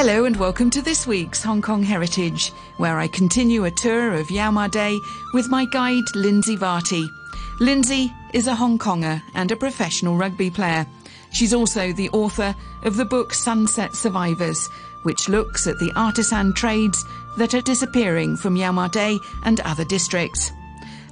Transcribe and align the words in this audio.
Hello 0.00 0.26
and 0.26 0.36
welcome 0.36 0.70
to 0.70 0.80
this 0.80 1.08
week's 1.08 1.42
Hong 1.42 1.60
Kong 1.60 1.82
Heritage, 1.82 2.52
where 2.76 3.00
I 3.00 3.08
continue 3.08 3.64
a 3.64 3.70
tour 3.72 4.12
of 4.14 4.30
Yau 4.30 4.52
Ma 4.52 4.68
Tei 4.68 4.96
with 5.34 5.48
my 5.48 5.64
guide 5.64 6.04
Lindsay 6.14 6.56
Varty. 6.56 7.04
Lindsay 7.58 8.08
is 8.32 8.46
a 8.46 8.54
Hong 8.54 8.78
Konger 8.78 9.20
and 9.34 9.50
a 9.50 9.56
professional 9.56 10.16
rugby 10.16 10.50
player. 10.50 10.86
She's 11.32 11.52
also 11.52 11.92
the 11.92 12.10
author 12.10 12.54
of 12.84 12.96
the 12.96 13.04
book 13.04 13.34
Sunset 13.34 13.96
Survivors, 13.96 14.68
which 15.02 15.28
looks 15.28 15.66
at 15.66 15.80
the 15.80 15.92
artisan 15.96 16.54
trades 16.54 17.04
that 17.36 17.52
are 17.52 17.60
disappearing 17.60 18.36
from 18.36 18.54
Yau 18.54 18.70
Ma 18.70 18.86
Tei 18.86 19.18
and 19.42 19.58
other 19.62 19.84
districts. 19.84 20.52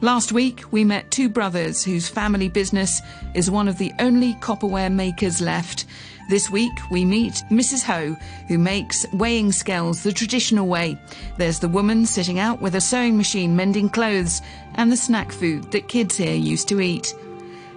Last 0.01 0.31
week, 0.31 0.63
we 0.71 0.85
met 0.85 1.11
two 1.11 1.29
brothers 1.29 1.83
whose 1.83 2.09
family 2.09 2.49
business 2.49 3.01
is 3.35 3.51
one 3.51 3.67
of 3.67 3.79
the 3.79 3.93
only 3.99 4.35
copperware 4.35 4.93
makers 4.93 5.41
left. 5.41 5.87
This 6.29 6.51
week, 6.51 6.81
we 6.91 7.05
meet 7.05 7.45
Mrs. 7.51 7.85
Ho, 7.85 8.17
who 8.49 8.59
makes 8.59 9.07
weighing 9.13 9.53
scales 9.53 10.03
the 10.03 10.11
traditional 10.11 10.67
way. 10.67 10.99
There's 11.37 11.61
the 11.61 11.69
woman 11.69 12.05
sitting 12.05 12.41
out 12.41 12.61
with 12.61 12.75
a 12.75 12.81
sewing 12.81 13.17
machine 13.17 13.55
mending 13.55 13.89
clothes 13.89 14.43
and 14.75 14.91
the 14.91 14.97
snack 14.97 15.31
food 15.31 15.71
that 15.71 15.87
kids 15.87 16.17
here 16.17 16.35
used 16.35 16.67
to 16.69 16.81
eat. 16.81 17.15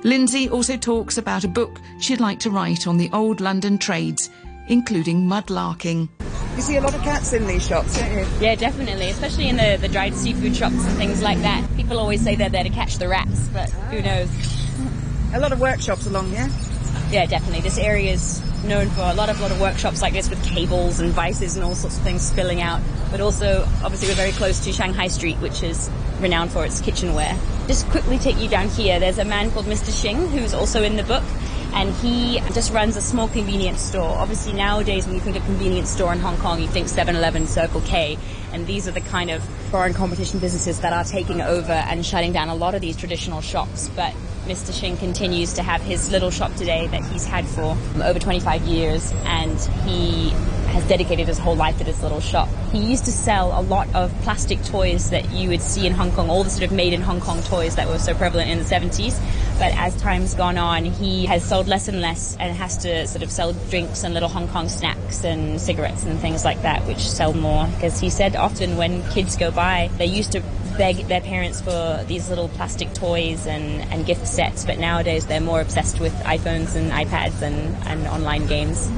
Lindsay 0.02 0.50
also 0.50 0.78
talks 0.78 1.20
about 1.20 1.44
a 1.44 1.48
book 1.48 1.80
she'd 2.00 2.20
like 2.20 2.40
to 2.40 2.50
write 2.50 2.88
on 2.88 2.98
the 2.98 3.12
old 3.14 3.40
London 3.40 3.78
trades, 3.78 4.32
including 4.68 5.28
mudlarking. 5.28 6.10
You 6.56 6.64
see 6.64 6.78
a 6.78 6.82
lot 6.82 6.96
of 6.96 7.04
cats 7.04 7.34
in 7.34 7.46
these 7.46 7.68
shops, 7.68 8.00
don't 8.00 8.12
you? 8.12 8.26
Yeah, 8.40 8.56
definitely, 8.56 9.12
especially 9.12 9.50
in 9.50 9.58
the, 9.58 9.78
the 9.80 9.88
dried 9.88 10.16
seafood 10.16 10.56
shops 10.56 10.74
and 10.74 10.98
things 10.98 11.22
like 11.22 11.40
that. 11.44 11.68
People 11.78 12.00
always 12.00 12.24
say 12.24 12.36
they're 12.36 12.50
there 12.50 12.64
to 12.64 12.70
catch 12.72 12.98
the 12.98 13.08
rats, 13.08 13.48
but 13.50 13.70
who 13.70 14.02
knows? 14.02 14.30
A 15.36 15.40
lot 15.40 15.52
of 15.52 15.60
workshops 15.60 16.08
along 16.08 16.32
here. 16.32 16.50
Yeah, 17.12 17.26
definitely. 17.26 17.62
This 17.62 17.78
area 17.78 18.14
is 18.14 18.42
known 18.64 18.90
for 18.90 19.02
a 19.02 19.14
lot 19.14 19.30
of 19.30 19.40
lot 19.42 19.52
of 19.52 19.62
workshops 19.62 20.02
like 20.02 20.14
this 20.14 20.30
with 20.30 20.44
cables 20.44 21.00
and 21.00 21.12
vices 21.12 21.56
and 21.56 21.66
all 21.66 21.76
sorts 21.76 21.98
of 21.98 22.04
things 22.04 22.22
spilling 22.22 22.62
out. 22.62 22.82
But 23.12 23.22
also, 23.22 23.64
obviously, 23.84 24.10
we're 24.10 24.16
very 24.16 24.32
close 24.32 24.64
to 24.66 24.74
Shanghai 24.74 25.08
Street, 25.08 25.38
which 25.38 25.64
is 25.64 25.90
renowned 26.20 26.52
for 26.52 26.66
its 26.66 26.82
kitchenware. 26.82 27.38
Just 27.68 27.88
quickly 27.90 28.18
take 28.18 28.40
you 28.40 28.50
down 28.50 28.68
here. 28.70 29.00
There's 29.00 29.18
a 29.20 29.26
man 29.26 29.52
called 29.52 29.66
Mr. 29.66 29.92
Xing 29.92 30.30
who's 30.30 30.54
also 30.54 30.84
in 30.84 30.96
the 30.96 31.04
book 31.04 31.24
and 31.74 31.94
he 31.96 32.40
just 32.54 32.74
runs 32.74 32.98
a 32.98 33.02
small 33.02 33.28
convenience 33.28 33.82
store. 33.82 34.18
Obviously 34.18 34.54
nowadays 34.54 35.06
when 35.06 35.16
you 35.16 35.22
think 35.22 35.38
of 35.38 35.46
convenience 35.46 35.90
store 35.90 36.12
in 36.12 36.20
Hong 36.20 36.38
Kong, 36.38 36.60
you 36.60 36.68
think 36.68 36.88
7-Eleven, 36.88 37.46
Circle 37.48 37.82
K, 37.82 38.18
and 38.52 38.66
these 38.66 38.88
are 38.88 38.92
the 38.92 39.02
kind 39.02 39.30
of 39.30 39.44
foreign 39.70 39.94
competition 39.94 40.40
businesses 40.40 40.80
that 40.80 40.94
are 40.94 41.04
taking 41.04 41.42
over 41.42 41.72
and 41.72 42.06
shutting 42.06 42.34
down 42.34 42.50
a 42.50 42.56
lot 42.56 42.74
of 42.74 42.82
these 42.82 42.98
traditional 42.98 43.40
shops. 43.40 43.90
But 43.90 44.14
Mr. 44.50 44.72
Xing 44.72 44.98
continues 44.98 45.54
to 45.54 45.62
have 45.62 45.80
his 45.80 46.10
little 46.10 46.32
shop 46.32 46.52
today 46.56 46.88
that 46.88 47.04
he's 47.04 47.24
had 47.24 47.46
for 47.46 47.78
over 48.04 48.18
25 48.18 48.64
years, 48.64 49.14
and 49.26 49.60
he 49.86 50.32
has 50.72 50.88
dedicated 50.88 51.28
his 51.28 51.38
whole 51.38 51.56
life 51.56 51.78
to 51.78 51.84
this 51.84 52.02
little 52.02 52.20
shop. 52.20 52.50
He 52.72 52.80
used 52.80 53.06
to 53.06 53.12
sell 53.12 53.60
a 53.60 53.62
lot 53.62 53.88
of 53.94 54.12
plastic 54.22 54.64
toys 54.64 55.12
that 55.12 55.30
you 55.30 55.50
would 55.50 55.62
see 55.62 55.86
in 55.86 55.94
Hong 55.94 56.12
Kong, 56.12 56.32
all 56.32 56.44
the 56.44 56.50
sort 56.50 56.64
of 56.64 56.72
made 56.72 56.94
in 56.94 57.02
Hong 57.02 57.22
Kong 57.22 57.44
toys 57.44 57.76
that 57.76 57.88
were 57.88 58.00
so 58.00 58.16
prevalent 58.16 58.50
in 58.50 58.58
the 58.58 58.64
70s. 58.64 59.20
But 59.60 59.72
as 59.78 59.96
time's 60.02 60.34
gone 60.34 60.58
on, 60.58 60.84
he 60.84 61.28
has 61.28 61.48
sold 61.48 61.68
less 61.68 61.88
and 61.88 62.02
less 62.02 62.36
and 62.40 62.58
has 62.58 62.78
to 62.78 63.06
sort 63.06 63.22
of 63.22 63.30
sell 63.30 63.54
drinks 63.70 64.04
and 64.04 64.16
little 64.16 64.30
Hong 64.30 64.48
Kong 64.48 64.68
snacks 64.68 65.24
and 65.24 65.62
cigarettes 65.62 66.06
and 66.06 66.20
things 66.20 66.44
like 66.44 66.64
that, 66.64 66.88
which 66.88 67.08
sell 67.08 67.34
more. 67.34 67.68
Because 67.68 68.00
he 68.00 68.10
said 68.10 68.36
often 68.36 68.78
when 68.78 69.08
kids 69.12 69.38
go 69.38 69.52
by, 69.52 69.92
they 70.00 70.08
used 70.08 70.32
to 70.32 70.42
beg 70.80 70.96
their 71.10 71.20
parents 71.20 71.60
for 71.60 72.06
these 72.08 72.30
little 72.30 72.48
plastic 72.48 72.94
toys 72.94 73.46
and, 73.46 73.82
and 73.92 74.06
gift 74.06 74.26
sets, 74.26 74.64
but 74.64 74.80
nowadays 74.80 75.26
they're 75.26 75.42
more 75.42 75.60
obsessed 75.60 76.00
with 76.00 76.14
iPhones 76.24 76.74
and 76.74 76.90
iPads 76.94 77.42
and, 77.42 77.76
and 77.86 78.08
online 78.08 78.48
games. 78.48 78.90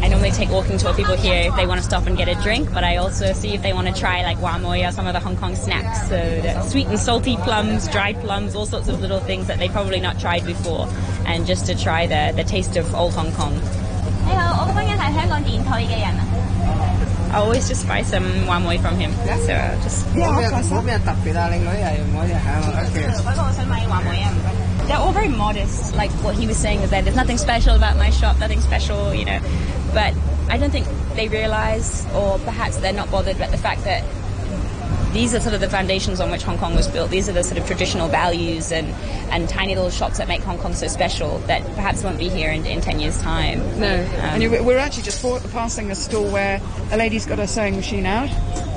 I 0.00 0.08
normally 0.08 0.30
take 0.30 0.48
walking 0.48 0.78
tour 0.78 0.94
people 0.94 1.16
here 1.16 1.48
if 1.48 1.56
they 1.56 1.66
want 1.66 1.80
to 1.80 1.84
stop 1.84 2.06
and 2.06 2.16
get 2.16 2.28
a 2.28 2.40
drink, 2.40 2.72
but 2.72 2.84
I 2.84 2.98
also 2.98 3.32
see 3.32 3.52
if 3.52 3.62
they 3.62 3.72
want 3.72 3.88
to 3.88 3.92
try 3.92 4.22
like 4.22 4.40
wah 4.40 4.58
moi 4.58 4.86
or 4.86 4.92
some 4.92 5.08
of 5.08 5.12
the 5.12 5.20
Hong 5.20 5.36
Kong 5.36 5.56
snacks. 5.56 6.08
So 6.08 6.68
sweet 6.68 6.86
and 6.86 6.98
salty 6.98 7.36
plums, 7.38 7.88
dried 7.88 8.20
plums, 8.20 8.54
all 8.54 8.66
sorts 8.66 8.86
of 8.86 9.00
little 9.00 9.20
things 9.20 9.48
that 9.48 9.58
they've 9.58 9.72
probably 9.72 9.98
not 9.98 10.20
tried 10.20 10.46
before, 10.46 10.86
and 11.26 11.46
just 11.48 11.66
to 11.66 11.76
try 11.76 12.06
the, 12.06 12.32
the 12.36 12.44
taste 12.44 12.76
of 12.76 12.94
old 12.94 13.14
Hong 13.14 13.32
Kong. 13.32 13.54
I 17.32 17.36
always 17.36 17.66
just 17.66 17.88
buy 17.88 18.02
some 18.02 18.46
wah 18.46 18.58
moi 18.58 18.76
from 18.78 18.96
him. 18.96 19.10
Yeah. 19.24 19.38
So 19.38 19.52
I'll 19.54 19.82
just 19.82 20.06
um, 20.06 20.14
they're 24.86 24.98
all 24.98 25.12
very 25.12 25.28
modest. 25.28 25.94
Like 25.94 26.10
what 26.22 26.34
he 26.34 26.46
was 26.46 26.58
saying 26.58 26.80
is 26.80 26.90
that 26.90 27.04
there's 27.04 27.16
nothing 27.16 27.38
special 27.38 27.74
about 27.74 27.96
my 27.96 28.10
shop, 28.10 28.38
nothing 28.38 28.60
special, 28.60 29.14
you 29.14 29.24
know. 29.24 29.40
But 29.94 30.14
I 30.48 30.58
don't 30.58 30.70
think 30.70 30.86
they 31.14 31.28
realize, 31.28 32.06
or 32.14 32.38
perhaps 32.40 32.76
they're 32.76 32.92
not 32.92 33.10
bothered 33.10 33.36
about 33.36 33.50
the 33.50 33.58
fact 33.58 33.84
that 33.84 34.04
these 35.12 35.34
are 35.34 35.40
sort 35.40 35.54
of 35.54 35.60
the 35.60 35.68
foundations 35.68 36.20
on 36.20 36.30
which 36.30 36.42
Hong 36.42 36.58
Kong 36.58 36.74
was 36.74 36.88
built. 36.88 37.10
These 37.10 37.28
are 37.28 37.32
the 37.32 37.44
sort 37.44 37.58
of 37.58 37.66
traditional 37.66 38.08
values 38.08 38.72
and, 38.72 38.88
and 39.30 39.48
tiny 39.48 39.74
little 39.74 39.90
shops 39.90 40.18
that 40.18 40.28
make 40.28 40.42
Hong 40.42 40.58
Kong 40.58 40.74
so 40.74 40.86
special 40.86 41.38
that 41.40 41.62
perhaps 41.74 42.02
won't 42.02 42.18
be 42.18 42.28
here 42.28 42.50
in, 42.50 42.64
in 42.66 42.80
10 42.80 43.00
years' 43.00 43.20
time. 43.20 43.58
No. 43.78 44.02
Um, 44.02 44.42
and 44.42 44.66
we're 44.66 44.78
actually 44.78 45.02
just 45.02 45.22
passing 45.52 45.90
a 45.90 45.94
store 45.94 46.30
where 46.30 46.60
a 46.90 46.96
lady's 46.96 47.26
got 47.26 47.38
her 47.38 47.46
sewing 47.46 47.76
machine 47.76 48.06
out. 48.06 48.30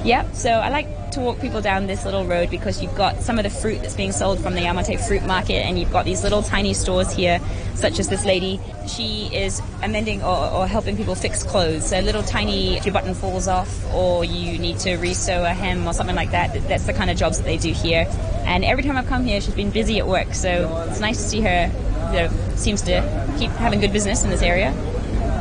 Yep. 0.05 0.35
So 0.35 0.51
I 0.51 0.69
like 0.69 1.04
to 1.11 1.19
walk 1.19 1.39
people 1.39 1.61
down 1.61 1.87
this 1.87 2.05
little 2.05 2.25
road 2.25 2.49
because 2.49 2.81
you've 2.81 2.95
got 2.95 3.21
some 3.21 3.37
of 3.37 3.43
the 3.43 3.49
fruit 3.49 3.81
that's 3.81 3.95
being 3.95 4.11
sold 4.11 4.39
from 4.39 4.53
the 4.53 4.61
Yau 4.61 4.73
Ma 4.73 4.81
Tei 4.81 4.97
fruit 4.97 5.23
market 5.23 5.65
and 5.65 5.79
you've 5.79 5.91
got 5.91 6.05
these 6.05 6.23
little 6.23 6.43
tiny 6.43 6.73
stores 6.73 7.11
here, 7.11 7.39
such 7.75 7.99
as 7.99 8.07
this 8.09 8.25
lady. 8.25 8.59
She 8.87 9.29
is 9.33 9.61
amending 9.81 10.21
or, 10.23 10.49
or 10.51 10.67
helping 10.67 10.97
people 10.97 11.15
fix 11.15 11.43
clothes. 11.43 11.89
So 11.89 11.99
little 11.99 12.23
tiny, 12.23 12.77
if 12.77 12.85
your 12.85 12.93
button 12.93 13.13
falls 13.13 13.47
off 13.47 13.93
or 13.93 14.25
you 14.25 14.57
need 14.57 14.79
to 14.79 14.97
resew 14.97 15.43
a 15.43 15.53
hem 15.53 15.87
or 15.87 15.93
something 15.93 16.15
like 16.15 16.31
that, 16.31 16.53
that's 16.67 16.85
the 16.85 16.93
kind 16.93 17.09
of 17.09 17.17
jobs 17.17 17.37
that 17.37 17.45
they 17.45 17.57
do 17.57 17.71
here. 17.71 18.07
And 18.45 18.63
every 18.63 18.83
time 18.83 18.97
I've 18.97 19.07
come 19.07 19.25
here, 19.25 19.41
she's 19.41 19.55
been 19.55 19.71
busy 19.71 19.99
at 19.99 20.07
work. 20.07 20.33
So 20.33 20.85
it's 20.89 20.99
nice 20.99 21.17
to 21.17 21.23
see 21.23 21.41
her, 21.41 21.71
you 22.13 22.19
know, 22.19 22.55
seems 22.55 22.81
to 22.83 23.35
keep 23.37 23.51
having 23.51 23.79
good 23.79 23.93
business 23.93 24.23
in 24.23 24.29
this 24.29 24.41
area. 24.41 24.73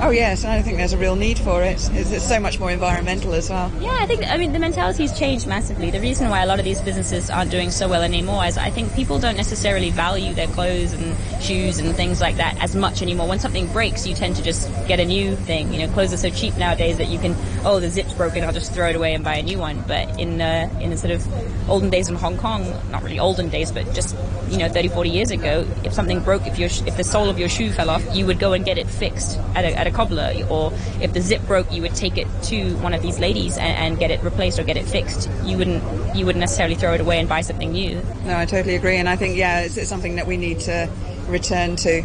Oh 0.02 0.10
yes, 0.10 0.44
I 0.44 0.54
don't 0.54 0.64
think 0.64 0.76
there's 0.76 0.92
a 0.92 0.98
real 0.98 1.16
need 1.16 1.38
for 1.38 1.62
it. 1.62 1.78
It's, 1.92 2.24
so 2.24 2.40
much 2.40 2.58
more 2.58 2.70
environmental 2.70 3.34
as 3.34 3.50
well. 3.50 3.70
Yeah, 3.80 3.96
I 4.00 4.06
think 4.06 4.24
I 4.24 4.36
mean 4.36 4.52
the 4.52 4.58
mentality's 4.58 5.16
changed 5.16 5.46
massively. 5.46 5.90
The 5.90 6.00
reason 6.00 6.28
why 6.30 6.42
a 6.42 6.46
lot 6.46 6.58
of 6.58 6.64
these 6.64 6.80
businesses 6.80 7.30
aren't 7.30 7.50
doing 7.50 7.70
so 7.70 7.88
well 7.88 8.02
anymore 8.02 8.44
is 8.44 8.56
I 8.56 8.70
think 8.70 8.94
people 8.94 9.18
don't 9.18 9.36
necessarily 9.36 9.90
value 9.90 10.34
their 10.34 10.48
clothes 10.48 10.92
and 10.92 11.16
shoes 11.42 11.78
and 11.78 11.94
things 11.94 12.20
like 12.20 12.36
that 12.36 12.56
as 12.62 12.74
much 12.74 13.02
anymore. 13.02 13.28
When 13.28 13.38
something 13.38 13.66
breaks, 13.68 14.06
you 14.06 14.14
tend 14.14 14.36
to 14.36 14.42
just 14.42 14.68
get 14.86 15.00
a 15.00 15.04
new 15.04 15.36
thing. 15.36 15.72
You 15.72 15.86
know, 15.86 15.92
clothes 15.92 16.12
are 16.12 16.18
so 16.18 16.30
cheap 16.30 16.56
nowadays 16.56 16.96
that 16.98 17.08
you 17.08 17.18
can 17.18 17.36
oh 17.64 17.80
the 17.80 17.88
zip's 17.88 18.14
broken, 18.14 18.42
I'll 18.44 18.52
just 18.52 18.72
throw 18.72 18.88
it 18.88 18.96
away 18.96 19.14
and 19.14 19.22
buy 19.22 19.36
a 19.36 19.42
new 19.42 19.58
one. 19.58 19.84
But 19.86 20.18
in 20.18 20.38
the 20.38 20.70
in 20.80 20.90
the 20.90 20.96
sort 20.96 21.12
of 21.12 21.70
olden 21.70 21.90
days 21.90 22.08
in 22.08 22.16
Hong 22.16 22.36
Kong, 22.36 22.64
not 22.90 23.02
really 23.02 23.18
olden 23.18 23.48
days, 23.48 23.70
but 23.70 23.92
just 23.94 24.16
you 24.48 24.58
know 24.58 24.68
30, 24.68 24.88
40 24.88 25.10
years 25.10 25.30
ago, 25.30 25.66
if 25.84 25.92
something 25.92 26.20
broke, 26.20 26.46
if 26.46 26.58
your 26.58 26.68
if 26.86 26.96
the 26.96 27.04
sole 27.04 27.28
of 27.28 27.38
your 27.38 27.48
shoe 27.48 27.70
fell 27.70 27.90
off, 27.90 28.02
you 28.14 28.26
would 28.26 28.38
go 28.38 28.52
and 28.52 28.64
get 28.64 28.78
it 28.78 28.88
fixed 28.88 29.38
at 29.54 29.64
a, 29.64 29.83
a 29.86 29.90
cobbler, 29.90 30.32
or 30.48 30.72
if 31.00 31.12
the 31.12 31.20
zip 31.20 31.46
broke, 31.46 31.72
you 31.72 31.82
would 31.82 31.94
take 31.94 32.18
it 32.18 32.26
to 32.44 32.74
one 32.76 32.94
of 32.94 33.02
these 33.02 33.18
ladies 33.18 33.56
and, 33.56 33.76
and, 33.76 33.98
get 33.98 34.10
it 34.10 34.22
replaced 34.22 34.58
or 34.58 34.64
get 34.64 34.76
it 34.76 34.84
fixed. 34.84 35.30
You 35.44 35.56
wouldn't 35.56 36.16
you 36.16 36.26
wouldn't 36.26 36.40
necessarily 36.40 36.74
throw 36.74 36.94
it 36.94 37.00
away 37.00 37.18
and 37.18 37.28
buy 37.28 37.40
something 37.42 37.72
new. 37.72 38.02
No, 38.24 38.36
I 38.36 38.46
totally 38.46 38.74
agree, 38.74 38.96
and 38.96 39.08
I 39.08 39.16
think 39.16 39.36
yeah, 39.36 39.60
it's, 39.60 39.76
it's 39.76 39.88
something 39.88 40.16
that 40.16 40.26
we 40.26 40.36
need 40.36 40.60
to 40.60 40.90
return 41.28 41.76
to. 41.76 42.02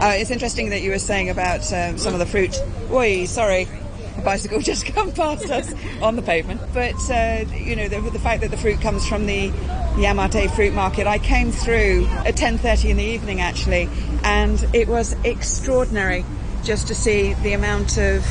Uh, 0.00 0.14
it's 0.16 0.30
interesting 0.30 0.70
that 0.70 0.82
you 0.82 0.90
were 0.90 0.98
saying 0.98 1.30
about 1.30 1.72
um, 1.72 1.98
some 1.98 2.12
of 2.12 2.18
the 2.18 2.26
fruit. 2.26 2.60
Oi, 2.90 3.24
sorry, 3.24 3.68
a 4.16 4.20
bicycle 4.22 4.60
just 4.72 4.86
come 4.86 5.12
past 5.12 5.50
us 5.50 5.74
on 6.02 6.16
the 6.16 6.22
pavement. 6.22 6.60
But 6.72 6.94
uh, 7.10 7.44
you 7.54 7.76
know, 7.76 7.88
the, 7.88 8.00
the, 8.10 8.18
fact 8.18 8.42
that 8.42 8.50
the 8.50 8.56
fruit 8.56 8.80
comes 8.80 9.06
from 9.06 9.26
the 9.26 9.52
Yau 9.96 10.14
Ma 10.14 10.26
Tei 10.26 10.48
fruit 10.48 10.74
market, 10.74 11.06
I 11.06 11.18
came 11.18 11.52
through 11.52 12.06
at 12.24 12.36
10:30 12.36 12.90
in 12.90 12.96
the 12.96 13.04
evening 13.04 13.40
actually, 13.40 13.88
and 14.22 14.64
it 14.72 14.88
was 14.88 15.14
extraordinary 15.24 16.24
just 16.62 16.88
to 16.88 16.94
see 16.94 17.34
the 17.34 17.52
amount 17.52 17.98
of 17.98 18.24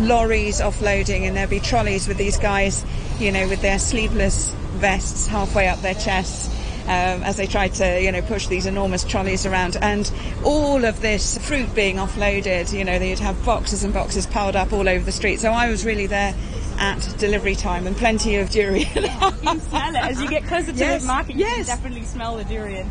lorries 0.00 0.60
offloading, 0.60 1.26
and 1.26 1.36
there'd 1.36 1.50
be 1.50 1.60
trolleys 1.60 2.06
with 2.06 2.16
these 2.16 2.38
guys, 2.38 2.84
you 3.18 3.32
know, 3.32 3.48
with 3.48 3.60
their 3.62 3.78
sleeveless 3.78 4.52
vests 4.76 5.26
halfway 5.26 5.68
up 5.68 5.80
their 5.80 5.94
chests. 5.94 6.54
Um, 6.84 7.22
as 7.22 7.36
they 7.36 7.46
tried 7.46 7.74
to, 7.74 8.02
you 8.02 8.10
know, 8.10 8.22
push 8.22 8.46
these 8.46 8.64
enormous 8.64 9.04
trolleys 9.04 9.44
around, 9.44 9.76
and 9.82 10.10
all 10.42 10.86
of 10.86 11.02
this 11.02 11.36
fruit 11.46 11.74
being 11.74 11.96
offloaded. 11.96 12.72
You 12.72 12.82
know, 12.82 12.98
they'd 12.98 13.18
have 13.18 13.44
boxes 13.44 13.84
and 13.84 13.92
boxes 13.92 14.26
piled 14.26 14.56
up 14.56 14.72
all 14.72 14.88
over 14.88 15.04
the 15.04 15.12
street. 15.12 15.38
So 15.38 15.52
I 15.52 15.68
was 15.68 15.84
really 15.84 16.06
there 16.06 16.34
at 16.78 17.00
delivery 17.18 17.56
time, 17.56 17.86
and 17.86 17.94
plenty 17.94 18.36
of 18.36 18.48
durian. 18.48 18.88
you 18.94 19.60
smell 19.60 19.94
it 19.94 20.02
as 20.02 20.22
you 20.22 20.30
get 20.30 20.44
closer 20.44 20.72
to 20.72 20.78
yes, 20.78 21.02
the 21.02 21.06
market. 21.08 21.34
You 21.34 21.40
yes. 21.40 21.66
can 21.66 21.76
definitely 21.76 22.04
smell 22.04 22.36
the 22.36 22.44
durian. 22.44 22.90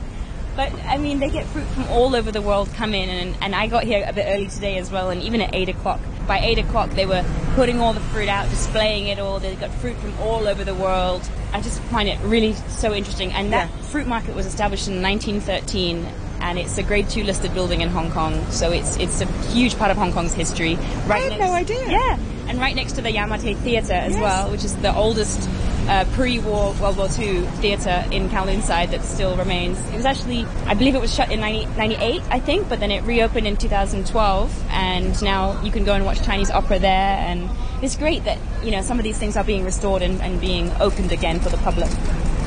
But 0.57 0.73
I 0.85 0.97
mean, 0.97 1.19
they 1.19 1.29
get 1.29 1.45
fruit 1.45 1.67
from 1.67 1.83
all 1.89 2.15
over 2.15 2.31
the 2.31 2.41
world 2.41 2.67
come 2.73 2.95
in, 2.95 3.09
and, 3.09 3.37
and 3.41 3.53
I 3.53 3.67
got 3.67 3.83
here 3.83 4.03
a 4.05 4.11
bit 4.11 4.25
early 4.27 4.47
today 4.47 4.77
as 4.77 4.91
well. 4.91 5.11
And 5.11 5.21
even 5.21 5.39
at 5.39 5.53
eight 5.53 5.69
o'clock, 5.69 6.01
by 6.27 6.39
eight 6.39 6.57
o'clock, 6.57 6.89
they 6.89 7.05
were 7.05 7.23
putting 7.53 7.79
all 7.79 7.93
the 7.93 7.99
fruit 7.99 8.27
out, 8.27 8.49
displaying 8.49 9.07
it 9.07 9.19
all. 9.19 9.39
They 9.39 9.55
got 9.55 9.71
fruit 9.75 9.95
from 9.97 10.19
all 10.19 10.47
over 10.47 10.63
the 10.63 10.73
world. 10.73 11.29
I 11.53 11.61
just 11.61 11.79
find 11.83 12.09
it 12.09 12.19
really 12.23 12.53
so 12.53 12.93
interesting. 12.93 13.31
And 13.33 13.53
that 13.53 13.69
yeah. 13.69 13.81
fruit 13.83 14.07
market 14.07 14.35
was 14.35 14.47
established 14.47 14.87
in 14.87 15.01
1913 15.01 16.05
and 16.39 16.59
it's 16.59 16.77
a 16.77 16.83
Grade 16.83 17.09
Two 17.09 17.23
listed 17.23 17.53
building 17.53 17.81
in 17.81 17.89
Hong 17.89 18.11
Kong. 18.11 18.43
So 18.51 18.71
it's 18.71 18.97
it's 18.97 19.21
a 19.21 19.25
huge 19.49 19.77
part 19.77 19.91
of 19.91 19.97
Hong 19.97 20.11
Kong's 20.11 20.33
history. 20.33 20.75
Right 21.05 21.11
I 21.11 21.19
had 21.19 21.29
next, 21.29 21.39
no 21.39 21.51
idea. 21.53 21.89
Yeah, 21.89 22.19
and 22.47 22.59
right 22.59 22.75
next 22.75 22.93
to 22.93 23.01
the 23.01 23.11
Yau 23.11 23.27
Ma 23.27 23.37
Tei 23.37 23.53
Theatre 23.53 23.93
as 23.93 24.13
yes. 24.13 24.21
well, 24.21 24.51
which 24.51 24.63
is 24.63 24.75
the 24.77 24.95
oldest 24.95 25.49
uh, 25.87 26.05
pre-war 26.13 26.73
World 26.81 26.97
War 26.97 27.07
II 27.17 27.41
theatre 27.61 28.03
in 28.11 28.29
Kowloon 28.29 28.61
side 28.61 28.91
that 28.91 29.01
still 29.03 29.35
remains. 29.37 29.79
It 29.89 29.95
was 29.95 30.05
actually, 30.05 30.45
I 30.65 30.73
believe 30.73 30.95
it 30.95 31.01
was 31.01 31.13
shut 31.13 31.31
in 31.31 31.39
90, 31.39 31.65
98, 31.77 32.21
I 32.29 32.39
think, 32.39 32.67
but 32.69 32.79
then 32.79 32.91
it 32.91 33.03
reopened 33.03 33.47
in 33.47 33.57
2012, 33.57 34.65
and 34.69 35.21
now 35.21 35.61
you 35.61 35.71
can 35.71 35.85
go 35.85 35.93
and 35.93 36.05
watch 36.05 36.23
Chinese 36.23 36.51
opera 36.51 36.79
there, 36.79 37.17
and 37.17 37.49
it's 37.81 37.95
great 37.95 38.23
that, 38.25 38.37
you 38.63 38.71
know, 38.71 38.81
some 38.81 38.99
of 38.99 39.03
these 39.03 39.17
things 39.17 39.37
are 39.37 39.43
being 39.43 39.63
restored 39.63 40.01
and, 40.01 40.21
and 40.21 40.41
being 40.41 40.71
opened 40.79 41.11
again 41.11 41.39
for 41.39 41.49
the 41.49 41.57
public. 41.57 41.89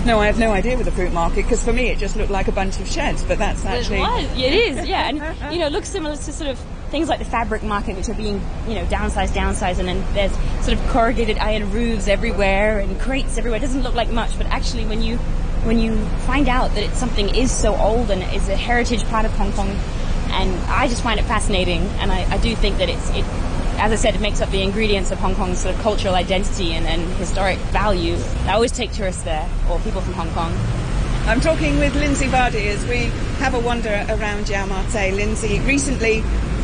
No, 0.07 0.19
I 0.19 0.27
have 0.27 0.39
no 0.39 0.51
idea 0.53 0.79
with 0.79 0.87
the 0.87 0.93
fruit 0.93 1.13
market 1.13 1.43
because 1.43 1.63
for 1.63 1.75
me 1.75 1.89
it 1.89 1.99
just 1.99 2.17
looked 2.17 2.31
like 2.31 2.49
a 2.49 2.53
bunch 2.53 2.81
of 2.81 2.89
sheds, 2.89 3.23
but 3.23 3.37
that's 3.37 3.67
actually. 3.67 3.99
It 3.99 4.01
was. 4.01 4.39
It 4.39 4.55
is, 4.55 4.89
yeah, 4.89 5.09
and 5.09 5.23
you 5.53 5.59
know, 5.59 5.69
looks 5.69 5.91
similar 5.91 6.17
to 6.17 6.33
sort 6.33 6.49
of 6.49 6.59
things 6.91 7.09
like 7.09 7.19
the 7.19 7.25
fabric 7.25 7.63
market, 7.63 7.97
which 7.97 8.09
are 8.09 8.15
being, 8.15 8.41
you 8.67 8.75
know, 8.75 8.85
downsized, 8.87 9.31
downsized, 9.31 9.79
and 9.79 9.89
then 9.89 10.05
there's 10.15 10.33
sort 10.65 10.79
of 10.79 10.87
corrugated 10.89 11.39
iron 11.39 11.71
roofs 11.73 12.09
everywhere 12.09 12.81
and 12.81 13.01
crates 13.01 13.39
everywhere. 13.39 13.59
It 13.59 13.63
doesn't 13.63 13.83
look 13.83 13.95
like 13.95 14.11
much, 14.11 14.37
but 14.37 14.47
actually, 14.49 14.85
when 14.85 15.03
you 15.03 15.17
when 15.65 15.79
you 15.79 15.97
find 16.27 16.49
out 16.49 16.75
that 16.75 16.83
it's 16.83 16.99
something 16.99 17.35
is 17.35 17.51
so 17.51 17.77
old 17.77 18.11
and 18.11 18.23
is 18.35 18.49
a 18.49 18.57
heritage 18.57 19.05
part 19.05 19.25
of 19.25 19.33
Hong 19.33 19.53
Kong, 19.53 19.69
and 20.31 20.51
I 20.71 20.89
just 20.89 21.03
find 21.03 21.21
it 21.21 21.25
fascinating, 21.25 21.83
and 22.01 22.11
I, 22.11 22.31
I 22.33 22.39
do 22.39 22.55
think 22.57 22.79
that 22.79 22.89
it's 22.89 23.11
it. 23.11 23.25
As 23.83 23.93
I 23.93 23.97
said, 23.97 24.15
it 24.15 24.21
makes 24.21 24.43
up 24.43 24.51
the 24.51 24.63
ingredients 24.63 25.11
of 25.11 25.19
Hong 25.19 25.35
Kong's 25.35 25.61
sort 25.61 25.75
of 25.75 25.81
cultural 25.81 26.15
identity 26.15 26.73
and, 26.73 26.87
and 26.87 27.03
historic 27.15 27.57
value. 27.73 28.17
I 28.45 28.53
always 28.53 28.73
take 28.73 28.93
tourists 28.93 29.23
there, 29.23 29.49
or 29.71 29.79
people 29.81 30.01
from 30.01 30.15
Hong 30.15 30.31
Kong. 30.33 30.53
I'm 31.27 31.41
talking 31.41 31.79
with 31.79 31.95
Lindsay 31.95 32.27
Varty 32.27 32.67
as 32.67 32.85
we 32.87 33.05
have 33.39 33.55
a 33.55 33.61
wander 33.61 34.05
around 34.09 34.49
Yau 34.49 34.67
Ma 34.67 34.83
Tei. 34.91 35.13
Lindsay 35.13 35.61
recently 35.61 36.23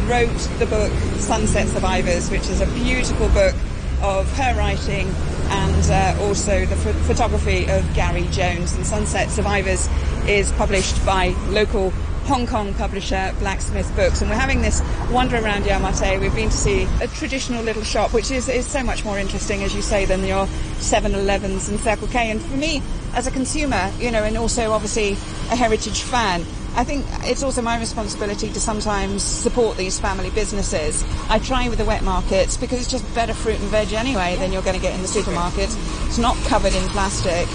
wrote 0.09 0.29
the 0.59 0.67
book 0.67 0.91
Sunset 1.19 1.67
Survivors, 1.69 2.31
which 2.31 2.49
is 2.49 2.61
a 2.61 2.67
beautiful 2.67 3.29
book 3.29 3.55
of 4.03 4.31
her 4.37 4.55
writing 4.57 5.09
and 5.49 5.91
uh, 5.91 6.25
also 6.25 6.65
the 6.67 6.77
ph- 6.77 6.95
photography 7.07 7.69
of 7.69 7.83
Gary 7.95 8.27
Jones. 8.31 8.75
And 8.77 8.87
Sunset 8.87 9.31
Survivors 9.31 9.89
is 10.29 10.53
published 10.53 11.05
by 11.05 11.29
local 11.49 11.93
Hong 12.27 12.45
Kong 12.45 12.75
publisher 12.75 13.33
Blacksmith 13.39 13.95
Books. 13.95 14.21
And 14.21 14.29
we're 14.29 14.37
having 14.37 14.61
this 14.61 14.83
wander 15.13 15.37
around 15.37 15.65
Yau 15.65 15.79
Ma 15.79 15.93
Tei. 15.93 16.19
We've 16.19 16.35
been 16.35 16.51
to 16.51 16.57
see 16.57 16.83
a 17.01 17.07
traditional 17.07 17.63
little 17.63 17.85
shop, 17.85 18.13
which 18.13 18.33
is, 18.33 18.49
is 18.49 18.67
so 18.67 18.83
much 18.83 19.05
more 19.05 19.17
interesting, 19.17 19.63
as 19.63 19.73
you 19.75 19.81
say, 19.81 20.07
than 20.07 20.25
your 20.25 20.47
7-Elevens 20.79 21.69
and 21.69 21.79
Circle 21.79 22.09
K. 22.09 22.33
And 22.33 22.43
for 22.43 22.57
me, 22.57 22.83
as 23.15 23.29
a 23.29 23.31
consumer, 23.31 23.93
you 24.01 24.11
know, 24.11 24.25
and 24.25 24.37
also 24.37 24.73
obviously 24.73 25.13
a 25.53 25.57
heritage 25.57 26.03
fan, 26.03 26.41
I 26.75 26.83
think 26.83 27.07
it's 27.23 27.45
also 27.45 27.63
my 27.63 27.79
responsibility 27.79 28.49
to 28.49 28.61
sometimes 28.61 29.23
support 29.23 29.77
these 29.77 29.99
family 30.01 30.31
businesses. 30.31 31.05
I 31.31 31.39
try 31.39 31.69
with 31.69 31.79
the 31.79 31.85
wet 31.85 32.03
markets 32.03 32.57
because 32.57 32.81
it's 32.81 32.91
just 32.91 33.15
better 33.15 33.35
fruit 33.35 33.61
and 33.61 33.69
veg 33.71 33.93
anyway 33.93 34.37
than 34.37 34.53
you're 34.53 34.63
going 34.63 34.77
to 34.77 34.83
get 34.83 34.95
in 34.95 35.01
the 35.01 35.09
supermarkets. 35.09 35.77
It's 36.07 36.19
not 36.19 36.37
covered 36.45 36.75
in 36.75 36.83
plastic. 36.89 37.49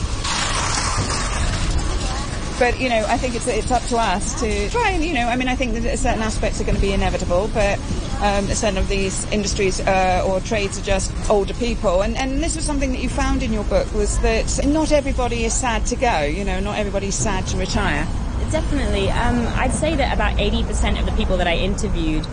But 2.62 2.80
you 2.80 2.90
know, 2.90 3.04
I 3.08 3.18
think 3.18 3.34
it's 3.34 3.48
it's 3.48 3.72
up 3.72 3.82
to 3.86 3.98
us 3.98 4.40
to 4.40 4.70
try 4.70 4.92
and 4.92 5.04
you 5.04 5.16
know, 5.16 5.28
I 5.28 5.36
mean, 5.36 5.48
I 5.48 5.56
think 5.56 5.74
that 5.74 5.98
certain 5.98 6.22
aspects 6.22 6.62
are 6.62 6.64
going 6.64 6.76
to 6.76 6.82
be 6.82 6.94
inevitable, 6.94 7.50
but 7.56 7.80
um, 8.22 8.46
certain 8.50 8.78
of 8.78 8.88
these 8.88 9.26
industries 9.32 9.80
uh, 9.80 10.24
or 10.28 10.40
trades 10.42 10.78
are 10.78 10.84
just 10.84 11.12
older 11.28 11.56
people. 11.56 12.04
And, 12.04 12.16
and 12.16 12.38
this 12.44 12.56
was 12.56 12.64
something 12.64 12.92
that 12.92 13.00
you 13.00 13.10
found 13.10 13.42
in 13.42 13.52
your 13.52 13.64
book 13.64 13.92
was 13.96 14.20
that 14.20 14.64
not 14.64 14.92
everybody 14.92 15.44
is 15.44 15.56
sad 15.56 15.88
to 15.88 15.96
go. 15.96 16.22
You 16.22 16.46
know, 16.46 16.60
not 16.60 16.78
everybody's 16.78 17.16
sad 17.16 17.48
to 17.48 17.58
retire. 17.58 18.08
Definitely. 18.52 19.10
Um, 19.10 19.48
I'd 19.56 19.74
say 19.74 19.96
that 19.96 20.14
about 20.14 20.38
80% 20.38 21.00
of 21.00 21.08
the 21.08 21.14
people 21.14 21.38
that 21.38 21.48
I 21.48 21.56
interviewed 21.56 22.28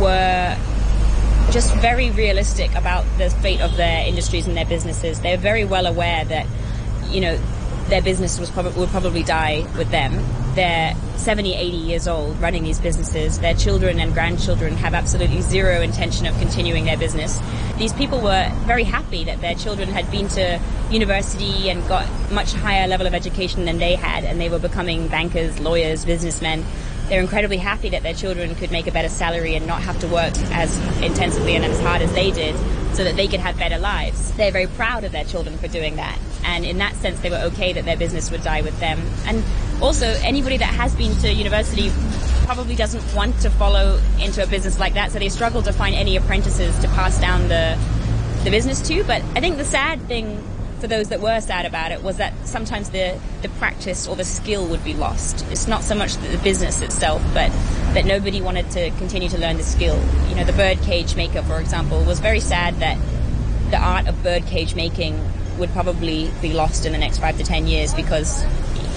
were 0.00 0.56
just 1.50 1.74
very 1.82 2.10
realistic 2.12 2.74
about 2.76 3.04
the 3.18 3.28
fate 3.28 3.60
of 3.60 3.76
their 3.76 4.08
industries 4.08 4.46
and 4.46 4.56
their 4.56 4.64
businesses. 4.64 5.20
They're 5.20 5.36
very 5.36 5.66
well 5.66 5.84
aware 5.84 6.24
that, 6.24 6.46
you 7.10 7.20
know, 7.20 7.38
their 7.88 8.02
business 8.02 8.38
was 8.38 8.50
prob- 8.50 8.74
would 8.76 8.88
probably 8.90 9.22
die 9.22 9.66
with 9.76 9.90
them. 9.90 10.24
They're 10.54 10.94
70, 11.16 11.54
80 11.54 11.76
years 11.76 12.08
old 12.08 12.40
running 12.40 12.64
these 12.64 12.80
businesses. 12.80 13.38
Their 13.38 13.54
children 13.54 14.00
and 14.00 14.12
grandchildren 14.12 14.76
have 14.76 14.94
absolutely 14.94 15.42
zero 15.42 15.80
intention 15.82 16.26
of 16.26 16.36
continuing 16.38 16.84
their 16.84 16.96
business. 16.96 17.38
These 17.78 17.92
people 17.92 18.20
were 18.20 18.50
very 18.64 18.84
happy 18.84 19.24
that 19.24 19.40
their 19.40 19.54
children 19.54 19.88
had 19.88 20.10
been 20.10 20.28
to 20.28 20.60
university 20.90 21.68
and 21.68 21.86
got 21.88 22.08
much 22.32 22.52
higher 22.54 22.86
level 22.86 23.06
of 23.06 23.14
education 23.14 23.64
than 23.66 23.78
they 23.78 23.96
had, 23.96 24.24
and 24.24 24.40
they 24.40 24.48
were 24.48 24.58
becoming 24.58 25.08
bankers, 25.08 25.58
lawyers, 25.60 26.04
businessmen. 26.04 26.64
They're 27.08 27.20
incredibly 27.20 27.58
happy 27.58 27.90
that 27.90 28.02
their 28.02 28.14
children 28.14 28.54
could 28.56 28.72
make 28.72 28.86
a 28.86 28.92
better 28.92 29.08
salary 29.08 29.54
and 29.54 29.66
not 29.66 29.82
have 29.82 30.00
to 30.00 30.08
work 30.08 30.36
as 30.52 30.76
intensively 31.02 31.54
and 31.54 31.64
as 31.64 31.80
hard 31.80 32.02
as 32.02 32.12
they 32.14 32.30
did 32.30 32.56
so 32.94 33.04
that 33.04 33.14
they 33.14 33.28
could 33.28 33.40
have 33.40 33.58
better 33.58 33.78
lives. 33.78 34.32
They're 34.32 34.50
very 34.50 34.66
proud 34.66 35.04
of 35.04 35.12
their 35.12 35.24
children 35.24 35.56
for 35.58 35.68
doing 35.68 35.96
that. 35.96 36.18
And 36.46 36.64
in 36.64 36.78
that 36.78 36.94
sense, 36.96 37.20
they 37.20 37.30
were 37.30 37.42
okay 37.50 37.72
that 37.74 37.84
their 37.84 37.96
business 37.96 38.30
would 38.30 38.42
die 38.42 38.62
with 38.62 38.78
them. 38.80 38.98
And 39.26 39.44
also, 39.82 40.06
anybody 40.22 40.56
that 40.56 40.72
has 40.72 40.94
been 40.94 41.14
to 41.18 41.32
university 41.32 41.90
probably 42.44 42.76
doesn't 42.76 43.02
want 43.14 43.38
to 43.40 43.50
follow 43.50 44.00
into 44.20 44.42
a 44.42 44.46
business 44.46 44.78
like 44.78 44.94
that, 44.94 45.10
so 45.10 45.18
they 45.18 45.28
struggle 45.28 45.62
to 45.62 45.72
find 45.72 45.94
any 45.94 46.16
apprentices 46.16 46.78
to 46.78 46.88
pass 46.88 47.20
down 47.20 47.48
the 47.48 47.76
the 48.44 48.50
business 48.50 48.80
to. 48.88 49.02
But 49.02 49.22
I 49.34 49.40
think 49.40 49.56
the 49.56 49.64
sad 49.64 50.00
thing 50.02 50.42
for 50.78 50.86
those 50.86 51.08
that 51.08 51.20
were 51.20 51.40
sad 51.40 51.66
about 51.66 51.90
it 51.90 52.02
was 52.02 52.18
that 52.18 52.32
sometimes 52.46 52.90
the, 52.90 53.18
the 53.42 53.48
practice 53.48 54.06
or 54.06 54.14
the 54.14 54.24
skill 54.24 54.66
would 54.68 54.84
be 54.84 54.94
lost. 54.94 55.44
It's 55.50 55.66
not 55.66 55.82
so 55.82 55.94
much 55.94 56.14
the 56.16 56.38
business 56.38 56.80
itself, 56.80 57.22
but 57.34 57.50
that 57.94 58.04
nobody 58.04 58.40
wanted 58.40 58.70
to 58.72 58.90
continue 58.92 59.28
to 59.30 59.38
learn 59.38 59.56
the 59.56 59.62
skill. 59.62 59.98
You 60.28 60.36
know, 60.36 60.44
the 60.44 60.52
bird 60.52 60.78
cage 60.82 61.16
maker, 61.16 61.42
for 61.42 61.58
example, 61.58 62.04
was 62.04 62.20
very 62.20 62.40
sad 62.40 62.78
that 62.80 62.98
the 63.70 63.78
art 63.78 64.06
of 64.06 64.22
bird 64.22 64.46
cage 64.46 64.74
making 64.74 65.18
would 65.58 65.70
probably 65.70 66.30
be 66.42 66.52
lost 66.52 66.86
in 66.86 66.92
the 66.92 66.98
next 66.98 67.18
five 67.18 67.36
to 67.38 67.44
ten 67.44 67.66
years 67.66 67.94
because 67.94 68.44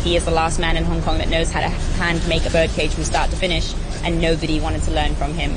he 0.04 0.16
is 0.16 0.26
the 0.26 0.32
last 0.32 0.60
man 0.60 0.78
in 0.78 0.84
Hong 0.86 1.02
Kong 1.02 1.18
that 1.18 1.30
knows 1.30 1.52
how 1.52 1.60
to 1.60 1.68
hand 1.68 2.26
make 2.28 2.46
a 2.46 2.50
bird 2.50 2.70
cage 2.72 2.94
from 2.94 3.04
start 3.04 3.30
to 3.32 3.36
finish, 3.36 3.74
and 4.04 4.22
nobody 4.22 4.60
wanted 4.60 4.84
to 4.84 4.92
learn 4.92 5.16
from 5.16 5.34
him. 5.34 5.52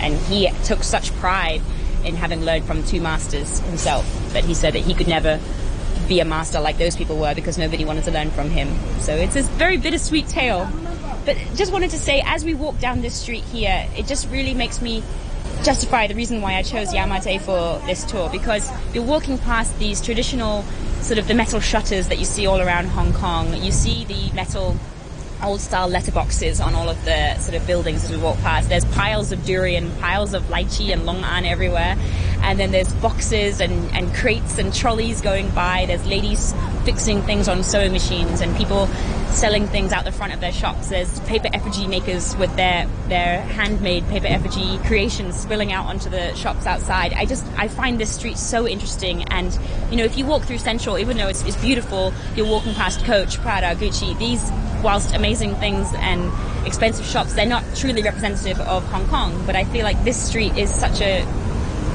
And 0.00 0.14
he 0.14 0.50
took 0.64 0.82
such 0.82 1.12
pride 1.16 1.60
in 2.04 2.14
having 2.16 2.44
learned 2.44 2.64
from 2.64 2.82
two 2.84 3.00
masters 3.00 3.60
himself 3.60 4.06
that 4.32 4.44
he 4.44 4.54
said 4.54 4.74
that 4.74 4.80
he 4.80 4.94
could 4.94 5.08
never 5.08 5.40
be 6.08 6.20
a 6.20 6.24
master 6.24 6.60
like 6.60 6.78
those 6.78 6.96
people 6.96 7.16
were 7.16 7.34
because 7.34 7.58
nobody 7.58 7.84
wanted 7.84 8.04
to 8.04 8.10
learn 8.10 8.30
from 8.30 8.50
him. 8.50 8.68
So 9.00 9.14
it's 9.14 9.36
a 9.36 9.42
very 9.42 9.76
bittersweet 9.76 10.28
tale. 10.28 10.68
But 11.24 11.36
just 11.54 11.72
wanted 11.72 11.90
to 11.90 11.98
say, 11.98 12.22
as 12.24 12.44
we 12.44 12.54
walk 12.54 12.78
down 12.80 13.02
this 13.02 13.14
street 13.14 13.44
here, 13.44 13.86
it 13.96 14.06
just 14.06 14.28
really 14.30 14.54
makes 14.54 14.80
me 14.80 15.02
justify 15.62 16.06
the 16.06 16.14
reason 16.14 16.40
why 16.40 16.54
I 16.56 16.62
chose 16.62 16.92
Yau 16.94 17.06
Ma 17.06 17.18
Tei 17.18 17.38
for 17.38 17.80
this 17.86 18.04
tour 18.04 18.28
because 18.30 18.70
you're 18.94 19.04
walking 19.04 19.38
past 19.38 19.78
these 19.78 20.00
traditional 20.00 20.62
sort 21.00 21.18
of 21.18 21.28
the 21.28 21.34
metal 21.34 21.60
shutters 21.60 22.08
that 22.08 22.18
you 22.18 22.24
see 22.24 22.46
all 22.46 22.60
around 22.60 22.86
Hong 22.86 23.12
Kong. 23.12 23.54
You 23.62 23.72
see 23.72 24.04
the 24.04 24.32
metal 24.34 24.76
old 25.42 25.60
style 25.60 25.90
letterboxes 25.90 26.64
on 26.64 26.74
all 26.74 26.88
of 26.88 27.02
the 27.04 27.34
sort 27.38 27.54
of 27.54 27.66
buildings 27.66 28.04
as 28.04 28.10
we 28.10 28.16
walk 28.18 28.38
past. 28.40 28.68
There's 28.68 28.84
piles 28.86 29.32
of 29.32 29.44
durian, 29.44 29.90
piles 29.96 30.34
of 30.34 30.42
lychee 30.44 30.92
and 30.92 31.02
longan 31.02 31.48
everywhere. 31.48 31.96
And 32.42 32.58
then 32.58 32.70
there's 32.70 32.92
boxes 32.94 33.60
and, 33.60 33.90
and 33.94 34.12
crates 34.14 34.58
and 34.58 34.74
trolleys 34.74 35.20
going 35.20 35.50
by. 35.50 35.84
There's 35.86 36.06
ladies 36.06 36.54
fixing 36.84 37.22
things 37.22 37.48
on 37.48 37.62
sewing 37.62 37.92
machines 37.92 38.40
and 38.40 38.56
people 38.56 38.86
selling 39.30 39.66
things 39.66 39.92
out 39.92 40.04
the 40.04 40.12
front 40.12 40.32
of 40.32 40.40
their 40.40 40.52
shops. 40.52 40.88
There's 40.88 41.20
paper 41.20 41.48
effigy 41.52 41.86
makers 41.86 42.36
with 42.36 42.54
their, 42.56 42.88
their 43.08 43.42
handmade 43.42 44.08
paper 44.08 44.26
effigy 44.26 44.78
creations 44.78 45.38
spilling 45.38 45.72
out 45.72 45.86
onto 45.86 46.10
the 46.10 46.34
shops 46.34 46.66
outside. 46.66 47.12
I 47.12 47.26
just, 47.26 47.46
I 47.56 47.68
find 47.68 48.00
this 48.00 48.14
street 48.14 48.38
so 48.38 48.66
interesting. 48.66 49.24
And, 49.24 49.56
you 49.90 49.96
know, 49.96 50.04
if 50.04 50.18
you 50.18 50.26
walk 50.26 50.42
through 50.42 50.58
Central, 50.58 50.98
even 50.98 51.16
though 51.16 51.28
it's, 51.28 51.44
it's 51.44 51.56
beautiful, 51.56 52.12
you're 52.34 52.46
walking 52.48 52.74
past 52.74 53.04
Coach, 53.04 53.38
Prada, 53.38 53.74
Gucci, 53.76 54.18
these, 54.18 54.50
whilst 54.82 55.14
amazing 55.14 55.54
things 55.56 55.92
and 55.96 56.32
expensive 56.66 57.06
shops, 57.06 57.34
they're 57.34 57.46
not 57.46 57.64
truly 57.76 58.02
representative 58.02 58.60
of 58.60 58.84
Hong 58.90 59.06
Kong. 59.08 59.44
But 59.46 59.56
I 59.56 59.64
feel 59.64 59.84
like 59.84 60.02
this 60.04 60.20
street 60.20 60.56
is 60.56 60.74
such 60.74 61.00
a 61.00 61.24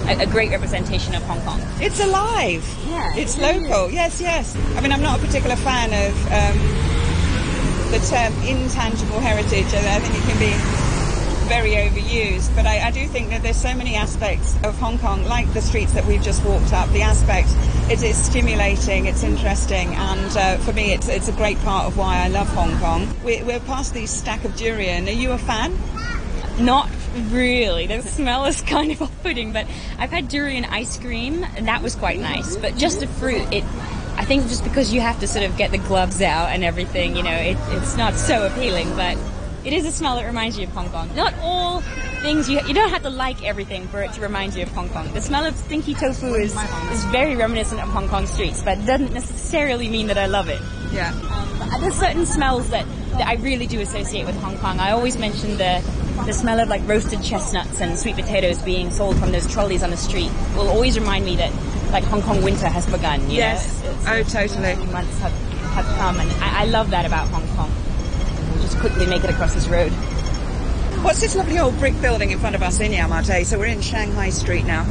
a, 0.07 0.23
a, 0.23 0.25
great 0.25 0.51
representation 0.51 1.15
of 1.15 1.23
Hong 1.23 1.41
Kong. 1.41 1.61
It's 1.81 1.99
alive. 1.99 2.63
Yeah. 2.87 3.15
It's 3.15 3.37
local. 3.37 3.89
Yes, 3.89 4.21
yes. 4.21 4.55
I 4.75 4.81
mean, 4.81 4.91
I'm 4.91 5.01
not 5.01 5.19
a 5.19 5.25
particular 5.25 5.55
fan 5.55 5.89
of 5.93 6.13
um, 6.31 7.91
the 7.91 7.99
term 8.07 8.33
intangible 8.47 9.19
heritage. 9.19 9.67
I 9.73 9.99
think 9.99 10.15
it 10.15 10.27
can 10.29 10.39
be 10.39 10.85
very 11.45 11.71
overused, 11.71 12.55
but 12.55 12.65
I, 12.65 12.87
I, 12.87 12.91
do 12.91 13.07
think 13.07 13.29
that 13.29 13.43
there's 13.43 13.55
so 13.55 13.75
many 13.75 13.95
aspects 13.95 14.55
of 14.63 14.77
Hong 14.79 14.97
Kong, 14.97 15.23
like 15.25 15.51
the 15.53 15.61
streets 15.61 15.93
that 15.93 16.03
we've 16.05 16.21
just 16.21 16.43
walked 16.43 16.73
up. 16.73 16.89
The 16.89 17.03
aspect 17.03 17.49
it 17.91 18.01
is 18.01 18.17
stimulating, 18.17 19.05
it's 19.05 19.21
interesting, 19.21 19.93
and 19.93 20.37
uh, 20.37 20.57
for 20.57 20.73
me, 20.73 20.91
it's 20.93 21.07
it's 21.07 21.27
a 21.27 21.33
great 21.33 21.59
part 21.59 21.85
of 21.85 21.97
why 21.97 22.17
I 22.17 22.29
love 22.29 22.47
Hong 22.49 22.75
Kong. 22.79 23.07
We're, 23.23 23.45
we're 23.45 23.59
past 23.59 23.93
the 23.93 24.07
stack 24.07 24.43
of 24.43 24.55
durian. 24.55 25.07
Are 25.07 25.11
you 25.11 25.33
a 25.33 25.37
fan? 25.37 25.77
Not 26.59 26.89
really. 27.29 27.87
The 27.87 28.01
smell 28.01 28.45
is 28.45 28.61
kind 28.61 28.91
of 28.91 29.01
off-putting, 29.01 29.51
but 29.51 29.67
I've 29.97 30.11
had 30.11 30.27
durian 30.27 30.65
ice 30.65 30.97
cream, 30.97 31.43
and 31.55 31.67
that 31.67 31.81
was 31.81 31.95
quite 31.95 32.19
nice. 32.19 32.55
But 32.55 32.77
just 32.77 32.99
the 32.99 33.07
fruit, 33.07 33.47
it. 33.51 33.63
I 34.17 34.23
think 34.23 34.47
just 34.47 34.63
because 34.63 34.93
you 34.93 35.01
have 35.01 35.19
to 35.19 35.27
sort 35.27 35.43
of 35.43 35.57
get 35.57 35.71
the 35.71 35.77
gloves 35.77 36.21
out 36.21 36.49
and 36.51 36.63
everything, 36.63 37.17
you 37.17 37.23
know, 37.23 37.35
it, 37.35 37.57
it's 37.71 37.97
not 37.97 38.13
so 38.13 38.47
appealing. 38.47 38.95
But 38.95 39.17
It 39.65 39.73
is 39.73 39.85
a 39.85 39.91
smell 39.91 40.15
that 40.15 40.25
reminds 40.25 40.57
you 40.57 40.63
of 40.65 40.69
Hong 40.71 40.89
Kong. 40.89 41.09
Not 41.15 41.33
all 41.41 41.81
things 42.21 42.49
you 42.49 42.59
you 42.65 42.73
don't 42.73 42.89
have 42.89 43.03
to 43.03 43.09
like 43.09 43.43
everything 43.43 43.87
for 43.89 44.01
it 44.01 44.13
to 44.13 44.21
remind 44.21 44.55
you 44.55 44.63
of 44.63 44.69
Hong 44.69 44.87
Kong. 44.89 45.11
The 45.13 45.21
smell 45.21 45.45
of 45.45 45.55
stinky 45.57 45.93
tofu 45.93 46.33
is 46.35 46.55
is 46.91 47.03
very 47.05 47.35
reminiscent 47.35 47.81
of 47.81 47.89
Hong 47.89 48.07
Kong 48.07 48.25
streets, 48.25 48.61
but 48.63 48.77
it 48.77 48.85
doesn't 48.85 49.13
necessarily 49.13 49.89
mean 49.89 50.07
that 50.07 50.17
I 50.17 50.27
love 50.27 50.47
it. 50.49 50.61
Yeah. 50.93 51.11
Um, 51.11 51.81
there's 51.81 51.95
certain 51.95 52.25
smells 52.25 52.69
that, 52.69 52.85
that 53.17 53.27
I 53.27 53.35
really 53.35 53.67
do 53.67 53.81
associate 53.81 54.25
with 54.25 54.35
Hong 54.41 54.57
Kong. 54.59 54.79
I 54.79 54.91
always 54.91 55.17
mention 55.17 55.57
the 55.57 55.83
the 56.25 56.33
smell 56.33 56.59
of 56.59 56.69
like 56.69 56.81
roasted 56.87 57.21
chestnuts 57.21 57.81
and 57.81 57.99
sweet 57.99 58.15
potatoes 58.15 58.61
being 58.61 58.89
sold 58.91 59.17
from 59.19 59.31
those 59.31 59.45
trolleys 59.51 59.83
on 59.83 59.91
the 59.91 59.97
street 59.97 60.31
will 60.55 60.67
always 60.69 60.97
remind 60.97 61.25
me 61.25 61.35
that 61.35 61.51
like 61.91 62.03
Hong 62.05 62.21
Kong 62.21 62.41
winter 62.41 62.67
has 62.67 62.85
begun. 62.87 63.21
You 63.29 63.37
Yes. 63.37 63.83
know? 63.83 63.89
It's- 63.89 64.05
Oh, 64.07 64.39
totally. 64.39 64.75
months 64.91 65.19
have, 65.19 65.31
have 65.73 65.85
come, 65.97 66.19
and 66.19 66.31
I, 66.43 66.61
I 66.61 66.65
love 66.65 66.89
that 66.91 67.05
about 67.05 67.27
Hong 67.29 67.47
Kong. 67.55 67.71
We'll 68.53 68.63
just 68.63 68.77
quickly 68.79 69.05
make 69.05 69.23
it 69.23 69.29
across 69.29 69.53
this 69.53 69.67
road. 69.67 69.91
What's 71.03 71.19
this 71.21 71.35
lovely 71.35 71.59
old 71.59 71.77
brick 71.79 71.99
building 72.01 72.31
in 72.31 72.39
front 72.39 72.55
of 72.55 72.63
us 72.63 72.79
in 72.79 72.91
Yau 72.91 73.07
Ma 73.07 73.21
So 73.21 73.59
we're 73.59 73.65
in 73.65 73.81
Shanghai 73.81 74.29
Street 74.29 74.65
now. 74.65 74.85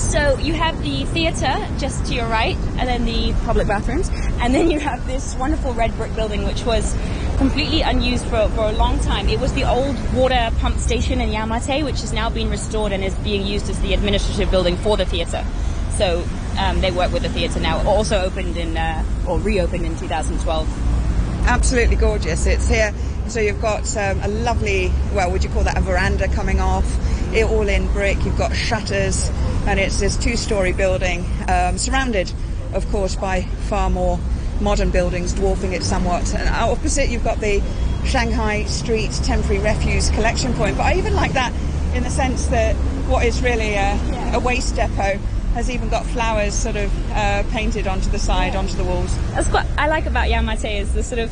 So 0.00 0.38
you 0.38 0.54
have 0.54 0.82
the 0.82 1.04
theatre 1.04 1.56
just 1.78 2.06
to 2.06 2.14
your 2.14 2.26
right, 2.26 2.56
and 2.78 2.88
then 2.88 3.04
the 3.04 3.32
public 3.44 3.68
bathrooms, 3.68 4.10
and 4.40 4.52
then 4.52 4.70
you 4.70 4.80
have 4.80 5.06
this 5.06 5.36
wonderful 5.36 5.72
red 5.74 5.94
brick 5.96 6.14
building, 6.16 6.44
which 6.44 6.64
was 6.64 6.96
completely 7.36 7.82
unused 7.82 8.24
for, 8.24 8.48
for 8.48 8.62
a 8.68 8.72
long 8.72 8.98
time. 9.00 9.28
It 9.28 9.38
was 9.38 9.52
the 9.52 9.64
old 9.64 9.96
water 10.12 10.50
pump 10.58 10.78
station 10.78 11.20
in 11.20 11.30
Yau 11.30 11.46
Ma 11.46 11.58
Tei, 11.58 11.84
which 11.84 12.00
has 12.00 12.12
now 12.12 12.28
been 12.28 12.50
restored 12.50 12.92
and 12.92 13.04
is 13.04 13.14
being 13.16 13.46
used 13.46 13.70
as 13.70 13.80
the 13.82 13.94
administrative 13.94 14.50
building 14.50 14.76
for 14.78 14.96
the 14.96 15.04
theatre. 15.04 15.44
So 15.92 16.24
um, 16.58 16.80
they 16.80 16.90
work 16.90 17.12
with 17.12 17.22
the 17.22 17.28
theatre 17.28 17.60
now. 17.60 17.86
Also 17.86 18.20
opened 18.20 18.56
in 18.56 18.76
uh, 18.76 19.04
or 19.28 19.38
reopened 19.38 19.86
in 19.86 19.96
2012. 19.96 21.46
Absolutely 21.46 21.96
gorgeous. 21.96 22.46
It's 22.46 22.66
here. 22.66 22.92
So 23.28 23.38
you've 23.38 23.62
got 23.62 23.96
um, 23.96 24.20
a 24.22 24.28
lovely, 24.28 24.92
well, 25.14 25.30
would 25.30 25.44
you 25.44 25.50
call 25.50 25.62
that 25.64 25.78
a 25.78 25.80
veranda 25.80 26.26
coming 26.28 26.58
off? 26.58 26.84
It 27.32 27.44
all 27.44 27.68
in 27.68 27.86
brick. 27.92 28.24
You've 28.24 28.36
got 28.36 28.54
shutters, 28.54 29.30
and 29.66 29.78
it's 29.78 30.00
this 30.00 30.16
two-story 30.16 30.72
building, 30.72 31.24
um, 31.48 31.78
surrounded, 31.78 32.32
of 32.72 32.88
course, 32.90 33.16
by 33.16 33.42
far 33.42 33.90
more 33.90 34.18
modern 34.60 34.90
buildings, 34.90 35.32
dwarfing 35.32 35.72
it 35.72 35.82
somewhat. 35.82 36.34
And 36.34 36.48
opposite, 36.48 37.08
you've 37.08 37.24
got 37.24 37.40
the 37.40 37.62
Shanghai 38.04 38.64
Street 38.64 39.12
Temporary 39.24 39.62
Refuse 39.62 40.10
Collection 40.10 40.52
Point. 40.54 40.76
But 40.76 40.84
I 40.84 40.94
even 40.94 41.14
like 41.14 41.32
that 41.32 41.52
in 41.94 42.02
the 42.02 42.10
sense 42.10 42.46
that 42.46 42.74
what 43.08 43.24
is 43.24 43.42
really 43.42 43.74
a, 43.74 44.32
a 44.34 44.40
waste 44.40 44.76
depot 44.76 45.18
has 45.54 45.68
even 45.68 45.88
got 45.88 46.06
flowers 46.06 46.54
sort 46.54 46.76
of 46.76 47.10
uh, 47.10 47.42
painted 47.50 47.86
onto 47.86 48.08
the 48.10 48.18
side, 48.18 48.54
onto 48.54 48.76
the 48.76 48.84
walls. 48.84 49.16
That's 49.32 49.48
what 49.48 49.66
I 49.76 49.88
like 49.88 50.06
about 50.06 50.30
Yau 50.30 50.42
Ma 50.42 50.54
Tei 50.54 50.78
is 50.78 50.94
the 50.94 51.02
sort 51.02 51.18
of 51.18 51.30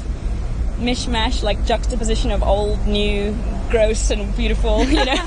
mishmash, 0.78 1.42
like 1.42 1.64
juxtaposition 1.64 2.30
of 2.30 2.42
old, 2.42 2.84
new, 2.86 3.36
gross, 3.70 4.10
and 4.10 4.34
beautiful. 4.36 4.84
You 4.84 5.04
know, 5.04 5.24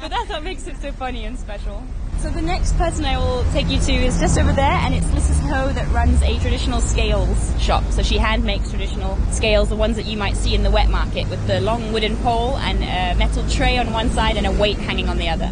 but 0.00 0.10
that's 0.10 0.28
what 0.28 0.42
makes 0.42 0.66
it 0.66 0.76
so 0.80 0.90
funny 0.92 1.24
and 1.24 1.38
special. 1.38 1.82
So 2.20 2.28
the 2.28 2.42
next 2.42 2.76
person 2.76 3.06
I 3.06 3.16
will 3.16 3.50
take 3.50 3.68
you 3.68 3.78
to 3.78 3.92
is 3.92 4.20
just 4.20 4.38
over 4.38 4.52
there, 4.52 4.70
and 4.70 4.94
it's 4.94 5.06
Mrs. 5.06 5.40
Ho 5.48 5.72
that 5.72 5.88
runs 5.90 6.20
a 6.20 6.38
traditional 6.40 6.82
scales 6.82 7.54
shop. 7.58 7.82
So 7.92 8.02
she 8.02 8.18
hand 8.18 8.44
makes 8.44 8.68
traditional 8.68 9.16
scales, 9.30 9.70
the 9.70 9.76
ones 9.76 9.96
that 9.96 10.04
you 10.04 10.18
might 10.18 10.36
see 10.36 10.54
in 10.54 10.62
the 10.62 10.70
wet 10.70 10.90
market, 10.90 11.30
with 11.30 11.46
the 11.46 11.62
long 11.62 11.94
wooden 11.94 12.18
pole 12.18 12.58
and 12.58 12.82
a 12.82 13.18
metal 13.18 13.48
tray 13.48 13.78
on 13.78 13.90
one 13.90 14.10
side 14.10 14.36
and 14.36 14.46
a 14.46 14.52
weight 14.52 14.76
hanging 14.76 15.08
on 15.08 15.16
the 15.16 15.30
other. 15.30 15.50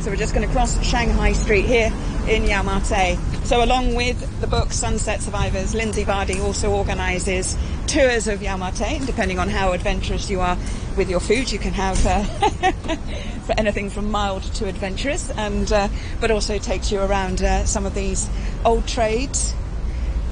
So 0.00 0.10
we're 0.10 0.16
just 0.16 0.34
going 0.34 0.46
to 0.46 0.52
cross 0.52 0.78
Shanghai 0.84 1.32
Street 1.32 1.64
here 1.64 1.90
in 2.28 2.44
Yau 2.44 2.62
Ma 2.62 2.80
Tei. 2.80 3.16
So 3.44 3.64
along 3.64 3.96
with 3.96 4.40
the 4.40 4.46
book 4.46 4.72
Sunset 4.72 5.20
Survivors, 5.20 5.74
Lindsay 5.74 6.04
Varty 6.04 6.40
also 6.40 6.70
organises 6.70 7.56
tours 7.86 8.28
of 8.28 8.42
Yau 8.42 8.56
Ma 8.56 8.70
Tei. 8.70 8.96
And 8.96 9.06
depending 9.06 9.38
on 9.38 9.48
how 9.48 9.72
adventurous 9.72 10.30
you 10.30 10.40
are 10.40 10.56
with 10.96 11.10
your 11.10 11.20
food, 11.20 11.50
you 11.50 11.58
can 11.58 11.72
have 11.72 12.04
uh, 12.06 12.22
for 13.46 13.58
anything 13.58 13.90
from 13.90 14.10
mild 14.10 14.42
to 14.54 14.68
adventurous, 14.68 15.30
and 15.30 15.72
uh, 15.72 15.88
but 16.20 16.30
also 16.30 16.58
takes 16.58 16.92
you 16.92 17.00
around 17.00 17.42
uh, 17.42 17.64
some 17.64 17.86
of 17.86 17.94
these 17.94 18.30
old 18.64 18.86
trades 18.86 19.54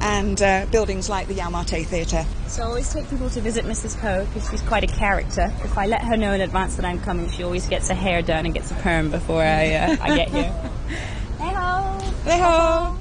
and 0.01 0.41
uh, 0.41 0.67
buildings 0.71 1.09
like 1.09 1.27
the 1.27 1.35
Yau 1.35 1.51
Ma 1.51 1.65
Tei 1.65 1.83
Theatre. 1.83 2.25
So 2.47 2.63
I 2.63 2.67
always 2.67 2.93
take 2.93 3.11
people 3.11 3.29
to 3.31 3.41
visit 3.41 3.65
Mrs. 3.65 3.97
Ho 3.97 4.25
because 4.27 4.49
she's 4.49 4.63
quite 4.63 4.85
a 4.85 4.87
character. 4.87 5.53
If 5.65 5.77
I 5.77 5.87
let 5.87 6.03
her 6.03 6.17
know 6.17 6.33
in 6.33 6.41
advance 6.41 6.77
that 6.77 6.85
I'm 6.85 7.01
coming, 7.01 7.29
she 7.31 7.43
always 7.43 7.67
gets 7.67 7.89
her 7.89 7.95
hair 7.95 8.23
done 8.23 8.47
and 8.47 8.55
gets 8.55 8.71
a 8.71 8.75
perm 8.75 9.11
before 9.11 9.43
I 9.43 9.75
uh, 9.75 9.97
I 10.01 10.17
get 10.17 10.29
here. 10.29 10.55
Hey 12.29 12.41
ho! 12.41 12.95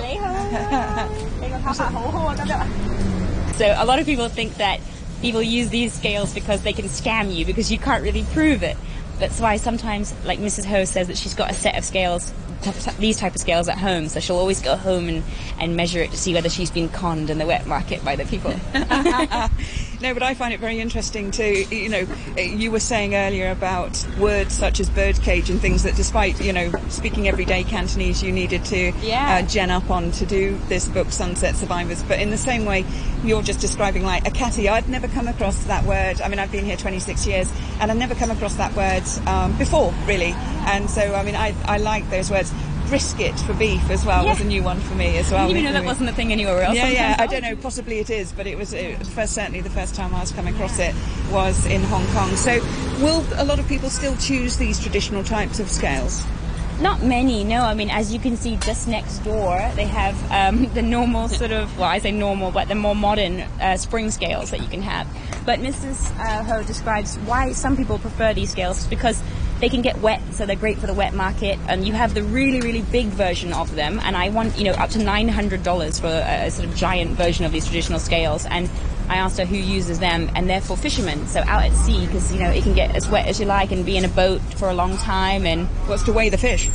Hey 0.00 0.16
ho! 0.16 0.32
So 3.58 3.74
a 3.76 3.84
lot 3.84 3.98
of 3.98 4.06
people 4.06 4.30
think 4.30 4.54
that 4.54 4.80
people 5.20 5.42
use 5.42 5.68
these 5.68 5.92
scales 5.92 6.32
because 6.32 6.62
they 6.62 6.72
can 6.72 6.86
scam 6.86 7.30
you 7.34 7.44
because 7.44 7.70
you 7.70 7.76
can't 7.76 8.02
really 8.02 8.24
prove 8.32 8.62
it. 8.62 8.78
That's 9.18 9.38
why 9.38 9.58
sometimes, 9.58 10.14
like 10.24 10.38
Mrs. 10.38 10.64
Ho 10.64 10.86
says, 10.86 11.08
that 11.08 11.18
she's 11.18 11.34
got 11.34 11.50
a 11.50 11.54
set 11.54 11.76
of 11.76 11.84
scales, 11.84 12.32
these 12.98 13.18
type 13.18 13.34
of 13.34 13.40
scales 13.42 13.68
at 13.68 13.76
home. 13.76 14.08
So 14.08 14.18
she'll 14.18 14.38
always 14.38 14.62
go 14.62 14.76
home 14.76 15.10
and, 15.10 15.22
and 15.60 15.76
measure 15.76 16.00
it 16.00 16.10
to 16.12 16.16
see 16.16 16.32
whether 16.32 16.48
she's 16.48 16.70
been 16.70 16.88
conned 16.88 17.28
in 17.28 17.36
the 17.36 17.44
wet 17.44 17.66
market 17.66 18.02
by 18.02 18.16
the 18.16 18.24
people. 18.24 18.54
No, 20.02 20.12
but 20.14 20.24
I 20.24 20.34
find 20.34 20.52
it 20.52 20.58
very 20.58 20.80
interesting 20.80 21.30
too. 21.30 21.64
You 21.70 21.88
know, 21.88 22.06
you 22.36 22.72
were 22.72 22.80
saying 22.80 23.14
earlier 23.14 23.52
about 23.52 24.04
words 24.18 24.52
such 24.52 24.80
as 24.80 24.90
birdcage 24.90 25.48
and 25.48 25.60
things 25.60 25.84
that, 25.84 25.94
despite 25.94 26.40
you 26.40 26.52
know 26.52 26.72
speaking 26.88 27.28
everyday 27.28 27.62
Cantonese, 27.62 28.20
you 28.20 28.32
needed 28.32 28.64
to 28.66 28.92
Yeah. 29.00 29.36
uh, 29.38 29.46
gen 29.46 29.70
up 29.70 29.90
on 29.90 30.10
to 30.12 30.26
do 30.26 30.58
this 30.68 30.88
book, 30.88 31.12
Sunset 31.12 31.54
Survivors. 31.54 32.02
But 32.02 32.18
in 32.18 32.30
the 32.30 32.36
same 32.36 32.64
way, 32.64 32.84
you're 33.22 33.42
just 33.42 33.60
describing 33.60 34.04
like 34.04 34.26
a 34.26 34.32
catty. 34.32 34.68
I'd 34.68 34.88
never 34.88 35.06
come 35.06 35.28
across 35.28 35.62
that 35.64 35.84
word. 35.84 36.20
I 36.20 36.26
mean, 36.26 36.40
I've 36.40 36.50
been 36.50 36.64
here 36.64 36.76
26 36.76 37.24
years, 37.24 37.52
and 37.80 37.88
I've 37.88 37.96
never 37.96 38.16
come 38.16 38.32
across 38.32 38.54
that 38.56 38.74
word 38.74 39.04
um, 39.28 39.56
before, 39.56 39.94
really. 40.06 40.34
And 40.66 40.90
so, 40.90 41.14
I 41.14 41.22
mean, 41.22 41.36
I, 41.36 41.54
I 41.64 41.78
like 41.78 42.10
those 42.10 42.28
words. 42.28 42.52
Brisket 42.92 43.40
for 43.40 43.54
beef 43.54 43.88
as 43.88 44.04
well 44.04 44.26
was 44.26 44.42
a 44.42 44.44
new 44.44 44.62
one 44.62 44.78
for 44.78 44.94
me 44.94 45.16
as 45.16 45.30
well. 45.30 45.50
You 45.50 45.62
know 45.62 45.72
that 45.72 45.82
wasn't 45.82 46.10
a 46.10 46.12
thing 46.12 46.30
anywhere 46.30 46.60
else. 46.60 46.76
yeah, 46.76 46.88
yeah. 46.88 47.16
I 47.18 47.26
don't 47.26 47.40
know. 47.40 47.56
Possibly 47.56 48.00
it 48.00 48.10
is, 48.10 48.32
but 48.32 48.46
it 48.46 48.58
was, 48.58 48.74
it 48.74 49.06
first, 49.06 49.32
certainly 49.32 49.62
the 49.62 49.70
first 49.70 49.94
time 49.94 50.14
I 50.14 50.20
was 50.20 50.30
coming 50.30 50.52
across 50.52 50.78
it 50.78 50.94
was 51.30 51.64
in 51.64 51.82
Hong 51.84 52.06
Kong. 52.08 52.28
So, 52.36 52.60
will 53.00 53.24
a 53.36 53.46
lot 53.46 53.58
of 53.58 53.66
people 53.66 53.88
still 53.88 54.14
choose 54.18 54.58
these 54.58 54.78
traditional 54.78 55.24
types 55.24 55.58
of 55.58 55.70
scales? 55.70 56.22
Not 56.82 57.02
many, 57.02 57.44
no. 57.44 57.62
I 57.62 57.72
mean, 57.72 57.88
as 57.88 58.12
you 58.12 58.20
can 58.20 58.36
see 58.36 58.56
just 58.56 58.86
next 58.86 59.20
door, 59.20 59.56
they 59.74 59.86
have 59.86 60.30
um, 60.30 60.66
the 60.74 60.82
normal 60.82 61.28
sort 61.28 61.52
of, 61.52 61.74
well, 61.78 61.88
I 61.88 61.96
say 61.96 62.12
normal, 62.12 62.50
but 62.50 62.68
the 62.68 62.74
more 62.74 62.94
modern 62.94 63.40
uh, 63.40 63.78
spring 63.78 64.10
scales 64.10 64.50
that 64.50 64.60
you 64.60 64.68
can 64.68 64.82
have. 64.82 65.06
But 65.46 65.60
Mrs. 65.60 66.14
Uh, 66.18 66.44
Ho 66.44 66.62
describes 66.62 67.16
why 67.20 67.52
some 67.52 67.74
people 67.74 67.98
prefer 67.98 68.34
these 68.34 68.50
scales 68.50 68.86
because 68.86 69.18
they 69.62 69.68
can 69.68 69.80
get 69.80 69.96
wet, 70.00 70.20
so 70.32 70.44
they're 70.44 70.56
great 70.56 70.76
for 70.78 70.88
the 70.88 70.92
wet 70.92 71.14
market. 71.14 71.56
And 71.68 71.86
you 71.86 71.92
have 71.92 72.14
the 72.14 72.22
really, 72.24 72.60
really 72.60 72.82
big 72.82 73.06
version 73.06 73.52
of 73.52 73.72
them. 73.76 74.00
And 74.02 74.16
I 74.16 74.28
want, 74.30 74.58
you 74.58 74.64
know, 74.64 74.72
up 74.72 74.90
to 74.90 74.98
$900 74.98 76.00
for 76.00 76.08
a, 76.08 76.46
a 76.46 76.50
sort 76.50 76.68
of 76.68 76.74
giant 76.74 77.12
version 77.12 77.44
of 77.44 77.52
these 77.52 77.64
traditional 77.64 78.00
scales. 78.00 78.44
And 78.44 78.68
I 79.08 79.18
asked 79.18 79.38
her 79.38 79.44
who 79.44 79.56
uses 79.56 80.00
them, 80.00 80.28
and 80.34 80.50
they're 80.50 80.60
for 80.60 80.76
fishermen, 80.76 81.28
so 81.28 81.42
out 81.42 81.62
at 81.62 81.72
sea, 81.74 82.04
because, 82.04 82.32
you 82.32 82.40
know, 82.40 82.50
it 82.50 82.64
can 82.64 82.74
get 82.74 82.96
as 82.96 83.08
wet 83.08 83.28
as 83.28 83.38
you 83.38 83.46
like 83.46 83.70
and 83.70 83.86
be 83.86 83.96
in 83.96 84.04
a 84.04 84.08
boat 84.08 84.40
for 84.56 84.68
a 84.68 84.74
long 84.74 84.96
time. 84.96 85.46
And 85.46 85.68
What's 85.86 86.02
to 86.04 86.12
weigh 86.12 86.28
the 86.28 86.38
fish? 86.38 86.68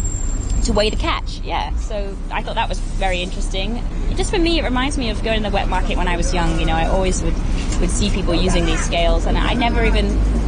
to 0.64 0.74
weigh 0.74 0.90
the 0.90 0.98
catch. 0.98 1.40
Yeah, 1.42 1.74
so 1.76 2.16
I 2.32 2.42
thought 2.42 2.56
that 2.56 2.68
was 2.68 2.80
very 2.80 3.22
interesting. 3.22 3.82
Just 4.16 4.32
for 4.32 4.40
me, 4.40 4.60
it 4.60 4.64
reminds 4.64 4.98
me 4.98 5.10
of 5.10 5.24
going 5.24 5.44
to 5.44 5.50
the 5.50 5.54
wet 5.54 5.70
market 5.70 5.98
when 5.98 6.08
I 6.08 6.18
was 6.18 6.34
young. 6.34 6.60
You 6.60 6.66
know, 6.66 6.74
I 6.74 6.88
always 6.88 7.24
would 7.24 7.36
would 7.80 7.90
see 7.90 8.10
people 8.10 8.34
using 8.34 8.66
these 8.66 8.80
scales, 8.80 9.26
and 9.26 9.38
I 9.38 9.54
never 9.54 9.86
even 9.86 10.08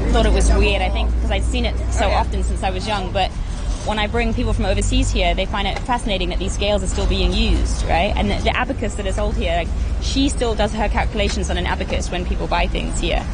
thought 0.09 0.25
it 0.25 0.33
was 0.33 0.51
weird. 0.53 0.81
I 0.81 0.89
think 0.89 1.13
because 1.13 1.31
I'd 1.31 1.43
seen 1.43 1.65
it 1.65 1.77
so 1.91 2.09
often 2.09 2.43
since 2.43 2.63
I 2.63 2.71
was 2.71 2.87
young, 2.87 3.11
but. 3.11 3.31
When 3.85 3.97
I 3.97 4.07
bring 4.07 4.33
people 4.33 4.51
from 4.51 4.65
overseas 4.65 5.09
here, 5.09 5.33
they 5.33 5.45
find 5.45 5.65
it 5.65 5.79
fascinating 5.79 6.29
that 6.29 6.37
these 6.37 6.51
scales 6.51 6.83
are 6.83 6.87
still 6.87 7.07
being 7.07 7.31
used, 7.31 7.83
right? 7.85 8.13
And 8.13 8.29
the, 8.29 8.35
the 8.43 8.55
abacus 8.55 8.95
that 8.95 9.05
is 9.07 9.15
sold 9.15 9.35
here, 9.35 9.55
like, 9.55 9.69
she 10.01 10.27
still 10.27 10.53
does 10.53 10.73
her 10.73 10.89
calculations 10.89 11.49
on 11.49 11.57
an 11.57 11.65
abacus 11.65 12.11
when 12.11 12.25
people 12.25 12.45
buy 12.45 12.67
things 12.67 12.99
here. 12.99 13.25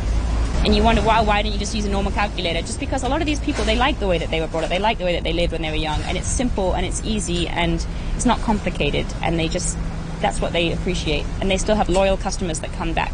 And 0.64 0.76
you 0.76 0.84
wonder 0.84 1.02
why 1.02 1.22
why 1.22 1.42
don't 1.42 1.52
you 1.52 1.58
just 1.58 1.76
use 1.76 1.86
a 1.86 1.90
normal 1.90 2.12
calculator? 2.12 2.62
Just 2.62 2.80
because 2.80 3.04
a 3.04 3.10
lot 3.10 3.22
of 3.22 3.28
these 3.28 3.40
people 3.40 3.66
they 3.66 3.76
like 3.76 4.00
the 4.00 4.08
way 4.08 4.20
that 4.20 4.30
they 4.30 4.40
were 4.40 4.48
brought 4.48 4.64
up. 4.64 4.70
They 4.70 4.80
like 4.80 5.00
the 5.00 5.04
way 5.04 5.14
that 5.14 5.24
they 5.24 5.34
lived 5.34 5.52
when 5.52 5.64
they 5.64 5.72
were 5.72 5.76
young. 5.76 6.00
And 6.04 6.16
it's 6.16 6.28
simple 6.28 6.74
and 6.74 6.86
it's 6.86 7.04
easy 7.04 7.48
and 7.48 7.86
it's 8.16 8.26
not 8.26 8.40
complicated. 8.42 9.08
And 9.24 9.38
they 9.38 9.48
just 9.48 9.78
that's 10.22 10.40
what 10.40 10.54
they 10.54 10.72
appreciate. 10.72 11.26
And 11.42 11.50
they 11.52 11.58
still 11.58 11.76
have 11.76 11.90
loyal 11.90 12.18
customers 12.18 12.60
that 12.62 12.72
come 12.74 12.94
back 12.94 13.12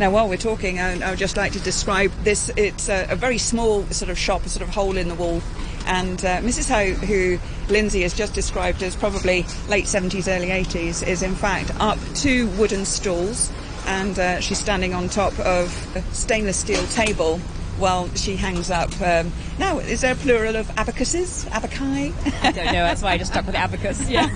Now, 0.00 0.10
while 0.10 0.28
we're 0.28 0.36
talking, 0.36 0.80
I, 0.80 1.00
I 1.00 1.10
would 1.10 1.18
just 1.20 1.36
like 1.36 1.52
to 1.52 1.60
describe 1.60 2.10
this. 2.24 2.50
It's 2.56 2.88
a, 2.88 3.06
a 3.10 3.16
very 3.16 3.38
small 3.38 3.84
sort 3.86 4.10
of 4.10 4.18
shop, 4.18 4.44
a 4.44 4.48
sort 4.48 4.66
of 4.66 4.74
hole 4.74 4.96
in 4.96 5.08
the 5.08 5.14
wall. 5.14 5.40
And 5.86 6.18
uh, 6.24 6.40
Mrs. 6.40 6.68
Ho, 6.70 6.94
who 7.06 7.38
Lindsay 7.72 8.02
has 8.02 8.12
just 8.12 8.34
described 8.34 8.82
as 8.82 8.96
probably 8.96 9.46
late 9.68 9.84
70s, 9.84 10.26
early 10.26 10.48
80s, 10.48 11.06
is 11.06 11.22
in 11.22 11.36
fact 11.36 11.70
up 11.78 11.98
two 12.14 12.48
wooden 12.58 12.84
stools. 12.84 13.52
And 13.86 14.18
uh, 14.18 14.40
she's 14.40 14.58
standing 14.58 14.94
on 14.94 15.08
top 15.08 15.38
of 15.38 15.96
a 15.96 16.02
stainless 16.12 16.56
steel 16.56 16.84
table 16.86 17.40
while 17.78 18.08
she 18.14 18.36
hangs 18.36 18.70
up. 18.70 18.90
Um, 19.00 19.32
now, 19.58 19.78
is 19.78 20.00
there 20.00 20.12
a 20.12 20.16
plural 20.16 20.56
of 20.56 20.68
abacuses? 20.70 21.44
Abaci? 21.46 22.12
I 22.42 22.52
don't 22.52 22.66
know. 22.66 22.72
That's 22.72 23.02
why 23.02 23.12
I 23.12 23.18
just 23.18 23.32
stuck 23.32 23.46
with 23.46 23.54
abacus. 23.54 24.08
Yeah. 24.08 24.28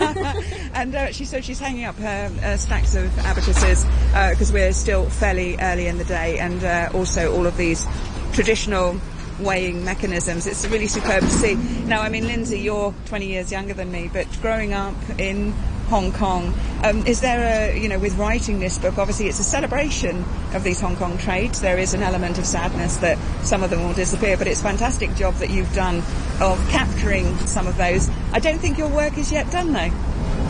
and 0.75 0.95
uh, 0.95 1.12
she 1.12 1.25
so 1.25 1.40
she's 1.40 1.59
hanging 1.59 1.85
up 1.85 1.97
her 1.97 2.33
uh, 2.42 2.57
stacks 2.57 2.95
of 2.95 3.07
abacuses 3.18 3.85
because 4.30 4.52
we're 4.52 4.73
still 4.73 5.09
fairly 5.09 5.57
early 5.61 5.87
in 5.87 5.99
the 5.99 6.04
day, 6.04 6.38
and 6.38 6.62
uh, 6.64 6.90
also 6.95 7.35
all 7.35 7.47
of 7.47 7.57
these 7.57 7.87
traditional 8.33 9.00
weighing 9.40 9.85
mechanisms. 9.85 10.47
It's 10.47 10.66
really 10.66 10.88
superb 10.88 11.21
to 11.21 11.30
see. 11.30 11.54
Now, 11.85 12.02
I 12.02 12.09
mean, 12.09 12.26
Lindsay, 12.26 12.61
you're 12.61 12.95
20 13.07 13.26
years 13.26 13.52
younger 13.52 13.75
than 13.75 13.90
me, 13.92 14.11
but 14.12 14.26
growing 14.40 14.73
up 14.73 14.97
in 15.18 15.54
Hong 15.88 16.12
Kong, 16.12 16.54
um, 16.85 17.07
is 17.07 17.21
there 17.23 17.73
a, 17.73 17.78
you 17.78 17.88
know, 17.88 17.99
with 17.99 18.16
writing 18.16 18.61
this 18.61 18.78
book, 18.78 18.99
obviously 18.99 19.26
it's 19.26 19.40
a 19.40 19.45
celebration 19.45 20.23
of 20.52 20.62
these 20.62 20.80
Hong 20.80 20.97
Kong 20.97 21.16
trades. 21.16 21.62
There 21.62 21.78
is 21.78 21.95
an 21.95 22.02
element 22.02 22.38
of 22.38 22.45
sadness 22.45 22.99
that 22.99 23.18
some 23.45 23.62
of 23.62 23.71
them 23.71 23.83
will 23.83 23.95
disappear, 23.95 24.37
but 24.37 24.47
it's 24.47 24.61
a 24.61 24.64
fantastic 24.64 25.14
job 25.14 25.35
that 25.37 25.50
you've 25.50 25.73
done 25.75 26.02
of 26.40 26.59
capturing 26.71 27.37
some 27.38 27.66
of 27.66 27.76
those. 27.78 28.11
I 28.33 28.38
don't 28.38 28.59
think 28.59 28.76
your 28.76 28.88
work 28.88 29.16
is 29.16 29.33
yet 29.33 29.50
done 29.50 29.73
though. 29.73 29.90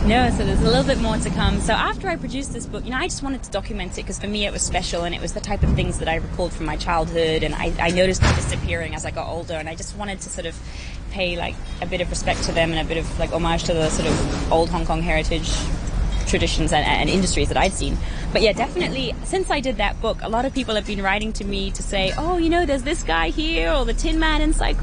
No, 0.05 0.29
so 0.31 0.45
there's 0.45 0.61
a 0.61 0.65
little 0.65 0.85
bit 0.85 0.99
more 0.99 1.17
to 1.17 1.29
come. 1.29 1.59
So 1.59 1.73
after 1.73 2.07
I 2.07 2.15
produced 2.15 2.53
this 2.53 2.65
book, 2.65 2.83
you 2.85 2.91
know, 2.91 2.97
I 2.97 3.07
just 3.07 3.21
wanted 3.21 3.43
to 3.43 3.51
document 3.51 3.93
it 3.93 4.03
because 4.03 4.17
for 4.17 4.27
me 4.27 4.45
it 4.45 4.51
was 4.51 4.61
special 4.61 5.03
and 5.03 5.13
it 5.13 5.21
was 5.21 5.33
the 5.33 5.41
type 5.41 5.61
of 5.61 5.73
things 5.75 5.99
that 5.99 6.07
I 6.07 6.15
recalled 6.15 6.53
from 6.53 6.65
my 6.65 6.77
childhood 6.77 7.43
and 7.43 7.53
I, 7.53 7.73
I 7.79 7.91
noticed 7.91 8.21
them 8.21 8.33
disappearing 8.35 8.95
as 8.95 9.05
I 9.05 9.11
got 9.11 9.27
older 9.27 9.55
and 9.55 9.69
I 9.69 9.75
just 9.75 9.95
wanted 9.97 10.21
to 10.21 10.29
sort 10.29 10.47
of 10.47 10.57
pay 11.11 11.37
like 11.37 11.55
a 11.81 11.85
bit 11.85 12.01
of 12.01 12.09
respect 12.09 12.43
to 12.43 12.51
them 12.51 12.71
and 12.71 12.79
a 12.79 12.83
bit 12.83 12.97
of 12.97 13.19
like 13.19 13.31
homage 13.31 13.63
to 13.65 13.73
the 13.73 13.89
sort 13.89 14.07
of 14.07 14.51
old 14.51 14.69
Hong 14.69 14.85
Kong 14.85 15.01
heritage 15.01 15.49
traditions 16.29 16.71
and, 16.71 16.85
and, 16.85 17.09
industries 17.09 17.47
that 17.49 17.57
I'd 17.57 17.73
seen. 17.73 17.97
But 18.31 18.41
yeah, 18.43 18.53
definitely, 18.53 19.15
since 19.23 19.49
I 19.49 19.59
did 19.59 19.77
that 19.77 19.99
book, 19.99 20.19
a 20.21 20.29
lot 20.29 20.45
of 20.45 20.53
people 20.53 20.75
have 20.75 20.85
been 20.85 21.01
writing 21.01 21.33
to 21.33 21.43
me 21.43 21.71
to 21.71 21.81
say, 21.81 22.13
oh, 22.17 22.37
you 22.37 22.49
know, 22.49 22.65
there's 22.65 22.83
this 22.83 23.01
guy 23.03 23.29
here, 23.29 23.71
or 23.71 23.83
the 23.83 23.93
Tin 23.93 24.19
Man 24.19 24.41
in 24.41 24.53
Sai 24.53 24.75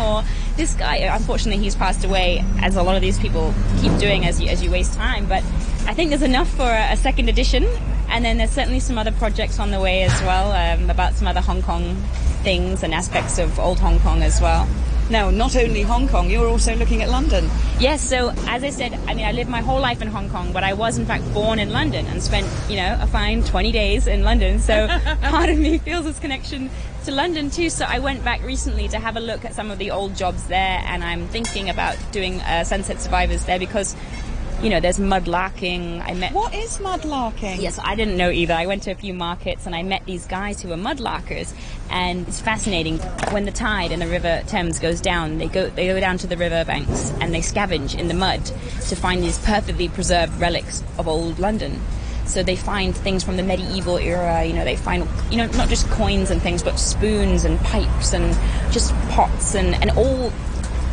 or 0.00 0.22
this 0.56 0.74
guy. 0.74 0.96
Unfortunately, 0.96 1.62
he's 1.62 1.74
passed 1.74 2.04
away, 2.04 2.44
as 2.60 2.76
a 2.76 2.82
lot 2.82 2.96
of 2.96 3.00
these 3.00 3.18
people 3.18 3.54
keep 3.80 3.96
doing 3.98 4.26
as 4.26 4.40
you, 4.40 4.48
as 4.48 4.62
you 4.62 4.70
waste 4.70 4.92
time. 4.94 5.26
But 5.26 5.42
I 5.86 5.94
think 5.94 6.10
there's 6.10 6.22
enough 6.22 6.50
for 6.50 6.70
a, 6.70 6.92
a 6.92 6.96
second 6.96 7.28
edition. 7.28 7.66
And 8.10 8.24
then 8.24 8.38
there's 8.38 8.50
certainly 8.50 8.80
some 8.80 8.98
other 8.98 9.12
projects 9.12 9.60
on 9.60 9.70
the 9.70 9.80
way 9.80 10.02
as 10.02 10.20
well 10.22 10.50
um, 10.52 10.90
about 10.90 11.14
some 11.14 11.28
other 11.28 11.40
Hong 11.40 11.62
Kong 11.62 11.94
things 12.42 12.82
and 12.82 12.92
aspects 12.92 13.38
of 13.38 13.58
old 13.58 13.78
Hong 13.78 14.00
Kong 14.00 14.22
as 14.22 14.40
well. 14.40 14.68
Now, 15.10 15.28
not 15.28 15.56
only 15.56 15.82
Hong 15.82 16.06
Kong, 16.06 16.30
you're 16.30 16.46
also 16.46 16.76
looking 16.76 17.02
at 17.02 17.10
London. 17.10 17.50
Yes, 17.80 18.00
so 18.00 18.32
as 18.46 18.62
I 18.62 18.70
said, 18.70 18.94
I 19.08 19.14
mean, 19.14 19.26
I 19.26 19.32
lived 19.32 19.50
my 19.50 19.60
whole 19.60 19.80
life 19.80 20.00
in 20.00 20.06
Hong 20.06 20.30
Kong, 20.30 20.52
but 20.52 20.62
I 20.62 20.72
was 20.72 20.98
in 20.98 21.04
fact 21.04 21.24
born 21.34 21.58
in 21.58 21.70
London 21.70 22.06
and 22.06 22.22
spent, 22.22 22.46
you 22.68 22.76
know, 22.76 22.96
a 23.00 23.08
fine 23.08 23.42
20 23.42 23.72
days 23.72 24.06
in 24.06 24.22
London. 24.22 24.60
So 24.60 24.86
part 25.22 25.48
of 25.48 25.58
me 25.58 25.78
feels 25.78 26.04
this 26.04 26.20
connection 26.20 26.70
to 27.06 27.10
London 27.10 27.50
too. 27.50 27.70
So 27.70 27.86
I 27.88 27.98
went 27.98 28.22
back 28.22 28.40
recently 28.44 28.86
to 28.86 29.00
have 29.00 29.16
a 29.16 29.20
look 29.20 29.44
at 29.44 29.52
some 29.52 29.72
of 29.72 29.78
the 29.78 29.90
old 29.90 30.14
jobs 30.14 30.44
there, 30.44 30.80
and 30.86 31.02
I'm 31.02 31.26
thinking 31.26 31.70
about 31.70 31.96
doing 32.12 32.40
uh, 32.42 32.62
Sunset 32.62 33.00
Survivors 33.00 33.44
there 33.46 33.58
because 33.58 33.96
you 34.62 34.68
know, 34.68 34.78
there's 34.78 34.98
mudlarking. 34.98 36.02
I 36.06 36.12
met. 36.14 36.32
What 36.32 36.54
is 36.54 36.78
mudlarking? 36.78 37.60
Yes, 37.60 37.78
I 37.82 37.94
didn't 37.94 38.16
know 38.16 38.30
either. 38.30 38.52
I 38.52 38.66
went 38.66 38.82
to 38.84 38.90
a 38.90 38.94
few 38.94 39.14
markets 39.14 39.64
and 39.66 39.74
I 39.74 39.82
met 39.82 40.04
these 40.04 40.26
guys 40.26 40.60
who 40.60 40.68
were 40.68 40.76
mudlarkers, 40.76 41.54
and 41.90 42.28
it's 42.28 42.40
fascinating. 42.40 42.98
When 43.30 43.46
the 43.46 43.52
tide 43.52 43.90
in 43.90 44.00
the 44.00 44.06
River 44.06 44.42
Thames 44.46 44.78
goes 44.78 45.00
down, 45.00 45.38
they 45.38 45.48
go 45.48 45.70
they 45.70 45.86
go 45.86 45.98
down 45.98 46.18
to 46.18 46.26
the 46.26 46.36
river 46.36 46.64
banks 46.64 47.10
and 47.20 47.32
they 47.34 47.40
scavenge 47.40 47.98
in 47.98 48.08
the 48.08 48.14
mud 48.14 48.44
to 48.44 48.96
find 48.96 49.22
these 49.22 49.38
perfectly 49.38 49.88
preserved 49.88 50.38
relics 50.38 50.82
of 50.98 51.08
old 51.08 51.38
London. 51.38 51.80
So 52.26 52.42
they 52.42 52.54
find 52.54 52.94
things 52.94 53.24
from 53.24 53.36
the 53.36 53.42
medieval 53.42 53.96
era. 53.96 54.44
You 54.44 54.52
know, 54.52 54.64
they 54.64 54.76
find 54.76 55.08
you 55.30 55.38
know 55.38 55.46
not 55.56 55.70
just 55.70 55.88
coins 55.88 56.30
and 56.30 56.40
things, 56.42 56.62
but 56.62 56.78
spoons 56.78 57.44
and 57.44 57.58
pipes 57.60 58.12
and 58.12 58.36
just 58.72 58.94
pots 59.08 59.54
and 59.54 59.74
and 59.76 59.90
all 59.92 60.26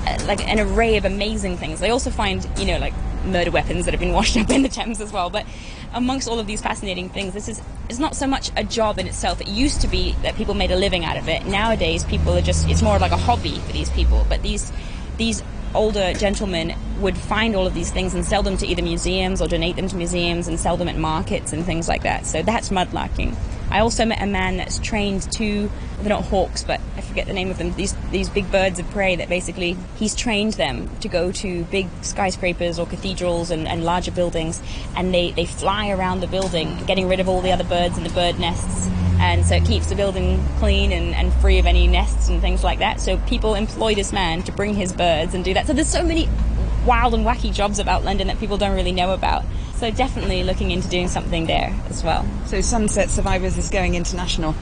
uh, 0.07 0.17
like 0.25 0.47
an 0.47 0.59
array 0.61 0.95
of 0.95 1.03
amazing 1.03 1.57
things. 1.57 1.81
They 1.81 1.89
also 1.89 2.09
find 2.09 2.47
you 2.57 2.65
know 2.65 2.77
like 2.79 2.93
murder 3.27 3.51
weapons 3.51 3.85
that 3.85 3.93
have 3.93 3.99
been 3.99 4.13
washed 4.13 4.37
up 4.37 4.49
in 4.49 4.63
the 4.63 4.69
Thames 4.69 5.01
as 5.01 5.11
well. 5.11 5.29
But 5.29 5.45
amongst 5.93 6.27
all 6.27 6.39
of 6.39 6.47
these 6.47 6.61
fascinating 6.61 7.09
things, 7.09 7.33
this 7.33 7.47
is 7.47 7.61
it's 7.89 7.99
not 7.99 8.15
so 8.15 8.27
much 8.27 8.51
a 8.55 8.63
job 8.63 8.99
in 8.99 9.07
itself. 9.07 9.41
It 9.41 9.47
used 9.47 9.81
to 9.81 9.87
be 9.87 10.13
that 10.23 10.35
people 10.35 10.53
made 10.53 10.71
a 10.71 10.75
living 10.75 11.05
out 11.05 11.17
of 11.17 11.27
it. 11.27 11.45
Nowadays, 11.45 12.03
people 12.03 12.33
are 12.33 12.41
just 12.41 12.67
it's 12.69 12.81
more 12.81 12.99
like 12.99 13.11
a 13.11 13.17
hobby 13.17 13.59
for 13.59 13.73
these 13.73 13.89
people. 13.91 14.25
But 14.29 14.41
these 14.41 14.71
these 15.17 15.43
older 15.75 16.13
gentlemen 16.13 16.73
would 16.99 17.17
find 17.17 17.55
all 17.55 17.67
of 17.67 17.73
these 17.73 17.91
things 17.91 18.13
and 18.13 18.25
sell 18.25 18.41
them 18.41 18.57
to 18.57 18.65
either 18.65 18.81
museums 18.81 19.41
or 19.41 19.47
donate 19.47 19.75
them 19.75 19.87
to 19.87 19.95
museums 19.95 20.47
and 20.47 20.59
sell 20.59 20.77
them 20.77 20.87
at 20.87 20.97
markets 20.97 21.53
and 21.53 21.65
things 21.65 21.87
like 21.87 22.03
that. 22.03 22.25
So 22.25 22.41
that's 22.41 22.69
mudlarking. 22.69 23.35
I 23.69 23.79
also 23.79 24.05
met 24.05 24.21
a 24.21 24.25
man 24.25 24.57
that's 24.57 24.79
trained 24.79 25.29
to, 25.33 25.69
they're 25.99 26.09
not 26.09 26.25
hawks, 26.25 26.63
but 26.63 26.79
I 26.95 27.01
forget 27.01 27.27
the 27.27 27.33
name 27.33 27.49
of 27.49 27.57
them, 27.57 27.73
these, 27.73 27.95
these 28.11 28.29
big 28.29 28.51
birds 28.51 28.79
of 28.79 28.89
prey 28.91 29.15
that 29.17 29.29
basically 29.29 29.75
he's 29.97 30.15
trained 30.15 30.53
them 30.53 30.89
to 30.99 31.09
go 31.09 31.31
to 31.33 31.63
big 31.65 31.87
skyscrapers 32.01 32.79
or 32.79 32.85
cathedrals 32.85 33.51
and, 33.51 33.67
and 33.67 33.83
larger 33.83 34.11
buildings 34.11 34.61
and 34.95 35.13
they, 35.13 35.31
they 35.31 35.45
fly 35.45 35.89
around 35.89 36.21
the 36.21 36.27
building, 36.27 36.77
getting 36.85 37.07
rid 37.07 37.19
of 37.19 37.27
all 37.27 37.41
the 37.41 37.51
other 37.51 37.65
birds 37.65 37.97
and 37.97 38.05
the 38.05 38.13
bird 38.13 38.39
nests. 38.39 38.87
And 39.19 39.45
so 39.45 39.55
it 39.55 39.65
keeps 39.65 39.87
the 39.87 39.95
building 39.95 40.43
clean 40.59 40.91
and, 40.91 41.15
and 41.15 41.33
free 41.35 41.57
of 41.57 41.65
any 41.65 41.87
nests 41.87 42.29
and 42.29 42.39
things 42.39 42.63
like 42.63 42.79
that. 42.79 43.01
So 43.01 43.17
people 43.17 43.55
employ 43.55 43.95
this 43.95 44.13
man 44.13 44.43
to 44.43 44.51
bring 44.51 44.75
his 44.75 44.93
birds 44.93 45.33
and 45.33 45.43
do 45.43 45.53
that. 45.55 45.65
So 45.65 45.73
there's 45.73 45.89
so 45.89 46.03
many 46.03 46.29
wild 46.85 47.13
and 47.13 47.25
wacky 47.25 47.53
jobs 47.53 47.79
about 47.79 48.03
London 48.03 48.27
that 48.27 48.39
people 48.39 48.57
don't 48.57 48.75
really 48.75 48.91
know 48.91 49.13
about. 49.13 49.43
So 49.77 49.91
definitely 49.91 50.43
looking 50.43 50.71
into 50.71 50.87
doing 50.87 51.07
something 51.07 51.45
there 51.45 51.73
as 51.89 52.03
well. 52.03 52.25
So 52.47 52.61
Sunset 52.61 53.09
Survivors 53.09 53.57
is 53.57 53.69
going 53.69 53.93
international. 53.93 54.55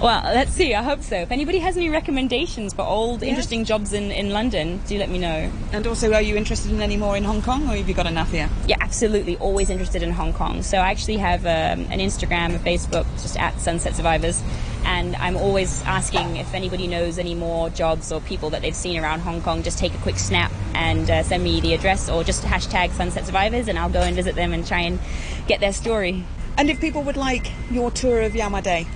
Well, 0.00 0.22
let's 0.24 0.50
see. 0.50 0.74
I 0.74 0.82
hope 0.82 1.02
so. 1.02 1.16
If 1.16 1.30
anybody 1.30 1.58
has 1.58 1.76
any 1.76 1.88
recommendations 1.88 2.72
for 2.72 2.82
old, 2.82 3.20
yes. 3.20 3.28
interesting 3.28 3.64
jobs 3.64 3.92
in, 3.92 4.10
in 4.10 4.30
London, 4.30 4.80
do 4.88 4.98
let 4.98 5.08
me 5.10 5.18
know. 5.18 5.52
And 5.72 5.86
also, 5.86 6.12
are 6.12 6.22
you 6.22 6.36
interested 6.36 6.72
in 6.72 6.80
any 6.80 6.96
more 6.96 7.16
in 7.16 7.22
Hong 7.22 7.40
Kong, 7.40 7.62
or 7.68 7.76
have 7.76 7.88
you 7.88 7.94
got 7.94 8.06
enough 8.06 8.32
here? 8.32 8.48
Yeah, 8.66 8.78
absolutely. 8.80 9.36
Always 9.36 9.70
interested 9.70 10.02
in 10.02 10.10
Hong 10.10 10.32
Kong. 10.32 10.62
So 10.62 10.78
I 10.78 10.90
actually 10.90 11.18
have 11.18 11.42
um, 11.46 11.86
an 11.92 12.00
Instagram, 12.00 12.56
a 12.56 12.58
Facebook, 12.58 13.04
just 13.22 13.38
at 13.38 13.60
Sunset 13.60 13.94
Survivors 13.94 14.42
and 14.84 15.16
I'm 15.16 15.36
always 15.36 15.82
asking 15.82 16.36
if 16.36 16.54
anybody 16.54 16.86
knows 16.86 17.18
any 17.18 17.34
more 17.34 17.70
jobs 17.70 18.12
or 18.12 18.20
people 18.20 18.50
that 18.50 18.62
they've 18.62 18.74
seen 18.74 18.98
around 19.02 19.20
Hong 19.20 19.42
Kong. 19.42 19.62
Just 19.62 19.78
take 19.78 19.94
a 19.94 19.98
quick 19.98 20.18
snap 20.18 20.52
and 20.74 21.10
uh, 21.10 21.22
send 21.22 21.44
me 21.44 21.60
the 21.60 21.74
address, 21.74 22.08
or 22.08 22.24
just 22.24 22.42
hashtag 22.44 22.90
Sunset 22.92 23.26
Survivors, 23.26 23.68
and 23.68 23.78
I'll 23.78 23.90
go 23.90 24.00
and 24.00 24.16
visit 24.16 24.34
them 24.34 24.52
and 24.52 24.66
try 24.66 24.80
and 24.80 24.98
get 25.46 25.60
their 25.60 25.72
story. 25.72 26.24
And 26.56 26.68
if 26.68 26.80
people 26.80 27.02
would 27.02 27.16
like 27.16 27.50
your 27.70 27.90
tour 27.90 28.20
of 28.22 28.34
Yau 28.36 28.48
Ma 28.48 28.60
Tei, 28.60 28.86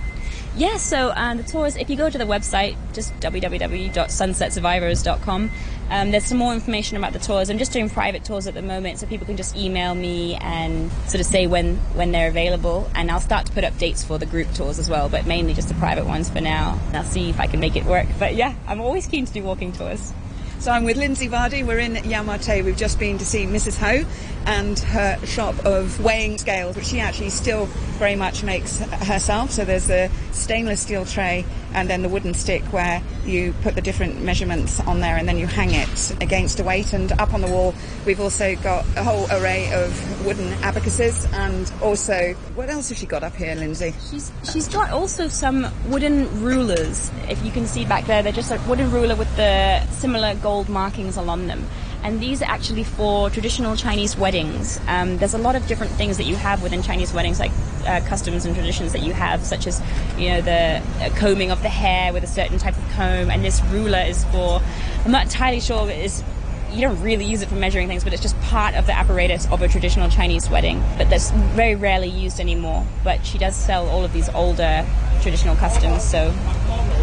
yeah, 0.56 0.78
so 0.78 1.12
um, 1.14 1.36
the 1.36 1.42
tours, 1.42 1.76
if 1.76 1.90
you 1.90 1.96
go 1.96 2.08
to 2.08 2.16
the 2.16 2.24
website, 2.24 2.76
just 2.94 3.12
www.sunsetsurvivors.com, 3.20 5.50
um, 5.90 6.10
there's 6.10 6.24
some 6.24 6.38
more 6.38 6.54
information 6.54 6.96
about 6.96 7.12
the 7.12 7.18
tours. 7.18 7.50
I'm 7.50 7.58
just 7.58 7.72
doing 7.72 7.90
private 7.90 8.24
tours 8.24 8.46
at 8.46 8.54
the 8.54 8.62
moment, 8.62 8.98
so 8.98 9.06
people 9.06 9.26
can 9.26 9.36
just 9.36 9.54
email 9.54 9.94
me 9.94 10.36
and 10.36 10.90
sort 11.06 11.20
of 11.20 11.26
say 11.26 11.46
when, 11.46 11.76
when 11.94 12.10
they're 12.10 12.28
available. 12.28 12.90
And 12.94 13.10
I'll 13.10 13.20
start 13.20 13.46
to 13.46 13.52
put 13.52 13.64
up 13.64 13.76
dates 13.78 14.02
for 14.02 14.18
the 14.18 14.26
group 14.26 14.52
tours 14.54 14.78
as 14.78 14.88
well, 14.88 15.08
but 15.08 15.26
mainly 15.26 15.52
just 15.52 15.68
the 15.68 15.74
private 15.74 16.06
ones 16.06 16.30
for 16.30 16.40
now. 16.40 16.80
I'll 16.92 17.04
see 17.04 17.30
if 17.30 17.38
I 17.38 17.46
can 17.46 17.60
make 17.60 17.76
it 17.76 17.84
work. 17.84 18.06
But 18.18 18.34
yeah, 18.34 18.54
I'm 18.66 18.80
always 18.80 19.06
keen 19.06 19.26
to 19.26 19.32
do 19.32 19.42
walking 19.42 19.72
tours. 19.72 20.12
So 20.58 20.72
I'm 20.72 20.84
with 20.84 20.96
Lindsay 20.96 21.28
Varty. 21.28 21.64
We're 21.64 21.78
in 21.78 21.94
Yau 22.04 22.22
Ma 22.24 22.38
Tei. 22.38 22.62
We've 22.62 22.76
just 22.76 22.98
been 22.98 23.18
to 23.18 23.26
see 23.26 23.44
Mrs. 23.44 23.78
Ho 23.78 24.08
and 24.46 24.78
her 24.78 25.18
shop 25.24 25.54
of 25.64 26.02
weighing 26.02 26.38
scales, 26.38 26.74
which 26.74 26.86
she 26.86 26.98
actually 26.98 27.30
still 27.30 27.66
very 27.98 28.16
much 28.16 28.42
makes 28.42 28.78
herself. 28.78 29.52
So 29.52 29.64
there's 29.64 29.90
a 29.90 30.10
stainless 30.32 30.80
steel 30.80 31.04
tray 31.04 31.44
and 31.74 31.88
then 31.88 32.02
the 32.02 32.08
wooden 32.08 32.34
stick 32.34 32.62
where 32.72 33.02
you 33.24 33.52
put 33.62 33.74
the 33.74 33.80
different 33.80 34.22
measurements 34.22 34.80
on 34.80 35.00
there 35.00 35.16
and 35.16 35.28
then 35.28 35.38
you 35.38 35.46
hang 35.46 35.72
it 35.72 36.22
against 36.22 36.60
a 36.60 36.64
weight. 36.64 36.92
And 36.92 37.12
up 37.12 37.34
on 37.34 37.40
the 37.40 37.48
wall, 37.48 37.74
we've 38.04 38.20
also 38.20 38.56
got 38.56 38.84
a 38.96 39.02
whole 39.02 39.26
array 39.30 39.72
of 39.72 40.26
wooden 40.26 40.52
abacuses 40.64 41.26
and 41.32 41.70
also, 41.82 42.34
what 42.54 42.68
else 42.70 42.88
has 42.88 42.98
she 42.98 43.06
got 43.06 43.22
up 43.22 43.34
here, 43.34 43.54
Lindsay? 43.54 43.94
She's, 44.10 44.32
she's 44.50 44.68
got 44.68 44.90
also 44.90 45.28
some 45.28 45.66
wooden 45.88 46.42
rulers. 46.42 47.10
If 47.28 47.44
you 47.44 47.50
can 47.50 47.66
see 47.66 47.84
back 47.84 48.06
there, 48.06 48.22
they're 48.22 48.32
just 48.32 48.52
a 48.52 48.60
wooden 48.68 48.90
ruler 48.90 49.16
with 49.16 49.34
the 49.36 49.84
similar 49.88 50.34
gold 50.36 50.68
markings 50.68 51.16
along 51.16 51.46
them 51.46 51.66
and 52.06 52.20
these 52.20 52.40
are 52.40 52.48
actually 52.48 52.84
for 52.84 53.28
traditional 53.30 53.74
Chinese 53.74 54.16
weddings. 54.16 54.78
Um, 54.86 55.18
there's 55.18 55.34
a 55.34 55.38
lot 55.38 55.56
of 55.56 55.66
different 55.66 55.90
things 55.94 56.18
that 56.18 56.24
you 56.24 56.36
have 56.36 56.62
within 56.62 56.80
Chinese 56.80 57.12
weddings, 57.12 57.40
like 57.40 57.50
uh, 57.84 58.00
customs 58.06 58.44
and 58.44 58.54
traditions 58.54 58.92
that 58.92 59.02
you 59.02 59.12
have, 59.12 59.44
such 59.44 59.66
as 59.66 59.82
you 60.16 60.28
know 60.28 60.40
the 60.40 60.80
uh, 61.00 61.10
combing 61.16 61.50
of 61.50 61.62
the 61.62 61.68
hair 61.68 62.12
with 62.12 62.22
a 62.22 62.28
certain 62.28 62.58
type 62.58 62.78
of 62.78 62.88
comb, 62.90 63.28
and 63.28 63.44
this 63.44 63.60
ruler 63.64 63.98
is 63.98 64.24
for. 64.26 64.62
I'm 65.04 65.10
not 65.10 65.24
entirely 65.24 65.58
sure 65.58 65.90
it 65.90 65.98
is 65.98 66.22
you 66.70 66.82
don't 66.82 67.00
really 67.02 67.24
use 67.24 67.42
it 67.42 67.48
for 67.48 67.56
measuring 67.56 67.88
things, 67.88 68.04
but 68.04 68.12
it's 68.12 68.22
just 68.22 68.38
part 68.42 68.76
of 68.76 68.86
the 68.86 68.96
apparatus 68.96 69.50
of 69.50 69.62
a 69.62 69.68
traditional 69.68 70.08
Chinese 70.08 70.48
wedding. 70.48 70.84
But 70.98 71.10
that's 71.10 71.30
very 71.30 71.74
rarely 71.74 72.08
used 72.08 72.38
anymore. 72.38 72.86
But 73.02 73.26
she 73.26 73.36
does 73.36 73.56
sell 73.56 73.88
all 73.88 74.04
of 74.04 74.12
these 74.12 74.28
older 74.28 74.86
traditional 75.22 75.56
customs, 75.56 76.04
so. 76.04 76.32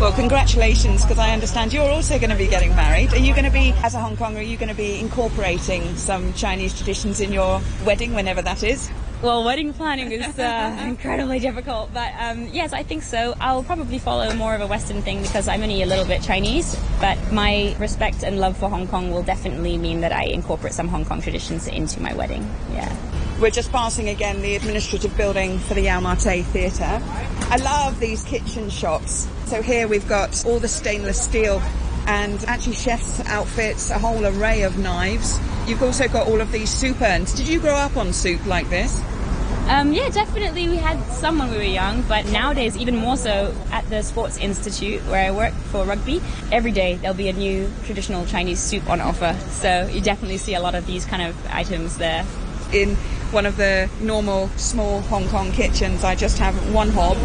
Well, 0.03 0.11
congratulations, 0.11 1.03
because 1.03 1.17
I 1.17 1.31
understand 1.31 1.71
you're 1.71 1.89
also 1.89 2.19
going 2.19 2.29
to 2.29 2.35
be 2.35 2.47
getting 2.47 2.75
married. 2.75 3.13
Are 3.13 3.19
you 3.19 3.31
going 3.31 3.45
to 3.45 3.49
be, 3.49 3.71
as 3.83 3.95
a 3.95 4.01
Hong 4.01 4.17
Konger, 4.17 4.39
are 4.39 4.41
you 4.41 4.57
going 4.57 4.67
to 4.67 4.75
be 4.75 4.99
incorporating 4.99 5.95
some 5.95 6.33
Chinese 6.33 6.75
traditions 6.75 7.21
in 7.21 7.31
your 7.31 7.61
wedding, 7.85 8.13
whenever 8.13 8.41
that 8.41 8.63
is? 8.63 8.91
Well, 9.23 9.45
wedding 9.45 9.71
planning 9.71 10.11
is 10.11 10.37
uh, 10.37 10.77
incredibly 10.85 11.39
difficult, 11.39 11.93
but 11.93 12.11
um, 12.19 12.49
yes, 12.51 12.73
I 12.73 12.83
think 12.83 13.03
so. 13.03 13.33
I'll 13.39 13.63
probably 13.63 13.97
follow 13.97 14.33
more 14.33 14.53
of 14.53 14.59
a 14.59 14.67
Western 14.67 15.01
thing 15.01 15.21
because 15.21 15.47
I'm 15.47 15.61
only 15.61 15.81
a 15.81 15.85
little 15.85 16.03
bit 16.03 16.21
Chinese, 16.21 16.77
but 16.99 17.31
my 17.31 17.73
respect 17.79 18.23
and 18.23 18.41
love 18.41 18.57
for 18.57 18.69
Hong 18.69 18.85
Kong 18.85 19.11
will 19.11 19.23
definitely 19.23 19.77
mean 19.77 20.01
that 20.01 20.11
I 20.11 20.25
incorporate 20.25 20.73
some 20.73 20.89
Hong 20.89 21.05
Kong 21.05 21.21
traditions 21.21 21.69
into 21.69 22.01
my 22.01 22.13
wedding. 22.13 22.41
Yeah. 22.73 22.93
We're 23.39 23.49
just 23.49 23.71
passing 23.71 24.09
again 24.09 24.41
the 24.41 24.57
administrative 24.57 25.15
building 25.15 25.57
for 25.57 25.73
the 25.73 25.83
Yau 25.83 26.01
Ma 26.01 26.15
Tei 26.15 26.41
Theatre. 26.43 27.01
I 27.49 27.55
love 27.63 28.01
these 28.01 28.23
kitchen 28.25 28.69
shops. 28.69 29.29
So 29.45 29.61
here 29.61 29.87
we've 29.87 30.07
got 30.09 30.45
all 30.45 30.59
the 30.59 30.67
stainless 30.67 31.21
steel 31.21 31.61
and 32.07 32.43
actually 32.43 32.75
chef's 32.75 33.21
outfits, 33.21 33.89
a 33.89 33.97
whole 33.97 34.25
array 34.25 34.63
of 34.63 34.77
knives. 34.77 35.39
You've 35.65 35.81
also 35.81 36.09
got 36.09 36.27
all 36.27 36.41
of 36.41 36.51
these 36.51 36.69
soup 36.69 37.01
urns. 37.01 37.31
Did 37.31 37.47
you 37.47 37.61
grow 37.61 37.75
up 37.75 37.95
on 37.95 38.11
soup 38.11 38.45
like 38.45 38.69
this? 38.69 39.01
Um, 39.67 39.93
yeah, 39.93 40.09
definitely. 40.09 40.67
We 40.67 40.75
had 40.75 41.01
some 41.05 41.39
when 41.39 41.49
we 41.49 41.57
were 41.57 41.63
young, 41.63 42.01
but 42.03 42.25
nowadays, 42.27 42.75
even 42.75 42.97
more 42.97 43.15
so 43.15 43.55
at 43.71 43.89
the 43.89 44.01
Sports 44.03 44.37
Institute 44.37 45.01
where 45.05 45.25
I 45.25 45.31
work 45.31 45.53
for 45.71 45.85
rugby. 45.85 46.21
Every 46.51 46.71
day 46.71 46.95
there'll 46.95 47.15
be 47.15 47.29
a 47.29 47.33
new 47.33 47.71
traditional 47.85 48.25
Chinese 48.25 48.59
soup 48.59 48.89
on 48.89 48.99
offer. 48.99 49.35
So 49.49 49.87
you 49.87 50.01
definitely 50.01 50.37
see 50.37 50.53
a 50.53 50.59
lot 50.59 50.75
of 50.75 50.85
these 50.85 51.05
kind 51.05 51.23
of 51.23 51.35
items 51.47 51.97
there. 51.97 52.25
In 52.73 52.97
one 53.33 53.45
of 53.47 53.57
the 53.57 53.89
normal 53.99 54.47
small 54.49 55.01
Hong 55.01 55.27
Kong 55.27 55.51
kitchens, 55.51 56.03
I 56.03 56.15
just 56.15 56.37
have 56.37 56.55
one 56.73 56.89
hob. 56.89 57.17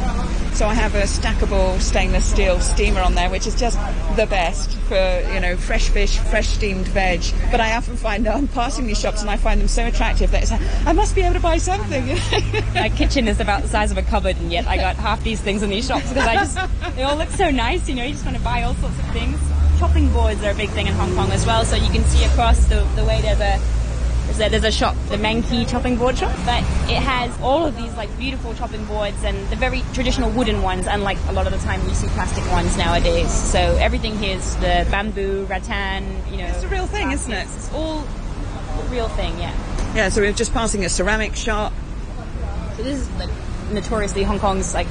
So 0.54 0.66
I 0.66 0.74
have 0.74 0.94
a 0.94 1.02
stackable 1.02 1.78
stainless 1.80 2.28
steel 2.28 2.58
steamer 2.58 3.00
on 3.00 3.14
there, 3.14 3.30
which 3.30 3.46
is 3.46 3.54
just 3.54 3.78
the 4.16 4.26
best 4.26 4.76
for, 4.88 5.22
you 5.32 5.38
know, 5.38 5.56
fresh 5.56 5.88
fish, 5.90 6.18
fresh 6.18 6.48
steamed 6.48 6.88
veg. 6.88 7.20
But 7.50 7.60
I 7.60 7.76
often 7.76 7.96
find 7.96 8.26
that 8.26 8.34
I'm 8.34 8.48
passing 8.48 8.86
these 8.86 8.98
shops 8.98 9.20
and 9.20 9.30
I 9.30 9.36
find 9.36 9.60
them 9.60 9.68
so 9.68 9.86
attractive 9.86 10.30
that 10.32 10.42
it's 10.42 10.50
like, 10.50 10.62
I 10.84 10.92
must 10.92 11.14
be 11.14 11.20
able 11.20 11.34
to 11.34 11.40
buy 11.40 11.58
something. 11.58 12.06
My 12.74 12.88
kitchen 12.88 13.28
is 13.28 13.38
about 13.38 13.62
the 13.62 13.68
size 13.68 13.92
of 13.92 13.98
a 13.98 14.02
cupboard 14.02 14.36
and 14.38 14.50
yet 14.50 14.66
I 14.66 14.78
got 14.78 14.96
half 14.96 15.22
these 15.22 15.40
things 15.40 15.62
in 15.62 15.70
these 15.70 15.86
shops 15.86 16.08
because 16.08 16.26
I 16.26 16.34
just, 16.34 16.58
they 16.96 17.02
all 17.04 17.16
look 17.16 17.30
so 17.30 17.50
nice, 17.50 17.88
you 17.88 17.94
know, 17.94 18.02
you 18.02 18.12
just 18.12 18.24
want 18.24 18.36
to 18.36 18.42
buy 18.42 18.62
all 18.62 18.74
sorts 18.74 18.98
of 18.98 19.10
things. 19.12 19.38
Chopping 19.78 20.10
boards 20.12 20.42
are 20.42 20.50
a 20.50 20.54
big 20.54 20.70
thing 20.70 20.88
in 20.88 20.94
Hong 20.94 21.14
Kong 21.14 21.30
as 21.30 21.46
well, 21.46 21.64
so 21.64 21.76
you 21.76 21.90
can 21.90 22.02
see 22.04 22.24
across 22.24 22.64
the, 22.64 22.82
the 22.96 23.04
way 23.04 23.20
there's 23.20 23.40
a 23.40 23.60
there's 24.28 24.40
a, 24.40 24.48
there's 24.50 24.64
a 24.64 24.76
shop, 24.76 24.94
the 25.08 25.16
Mankey 25.16 25.68
chopping 25.68 25.96
board 25.96 26.18
shop, 26.18 26.34
but 26.44 26.60
it 26.90 27.02
has 27.02 27.36
all 27.40 27.64
of 27.64 27.76
these 27.76 27.92
like 27.96 28.14
beautiful 28.18 28.54
chopping 28.54 28.84
boards 28.84 29.24
and 29.24 29.36
the 29.48 29.56
very 29.56 29.82
traditional 29.94 30.30
wooden 30.30 30.62
ones, 30.62 30.86
unlike 30.86 31.18
a 31.28 31.32
lot 31.32 31.46
of 31.46 31.52
the 31.52 31.58
time 31.60 31.80
you 31.88 31.94
see 31.94 32.06
plastic 32.08 32.48
ones 32.52 32.76
nowadays. 32.76 33.30
So 33.30 33.58
everything 33.58 34.18
here 34.18 34.36
is 34.36 34.54
the 34.56 34.86
bamboo, 34.90 35.46
rattan, 35.46 36.04
you 36.30 36.38
know. 36.38 36.46
It's 36.46 36.62
a 36.62 36.68
real 36.68 36.86
thing, 36.86 37.10
isn't 37.10 37.32
it? 37.32 37.44
It's 37.44 37.72
all 37.72 38.00
a 38.00 38.88
real 38.90 39.08
thing, 39.08 39.38
yeah. 39.38 39.54
Yeah, 39.94 40.08
so 40.10 40.20
we're 40.20 40.32
just 40.32 40.52
passing 40.52 40.84
a 40.84 40.88
ceramic 40.88 41.34
shop. 41.34 41.72
So 42.76 42.82
this 42.82 43.00
is 43.00 43.10
like 43.12 43.30
notoriously 43.72 44.22
Hong 44.22 44.38
Kong's 44.38 44.74
like 44.74 44.86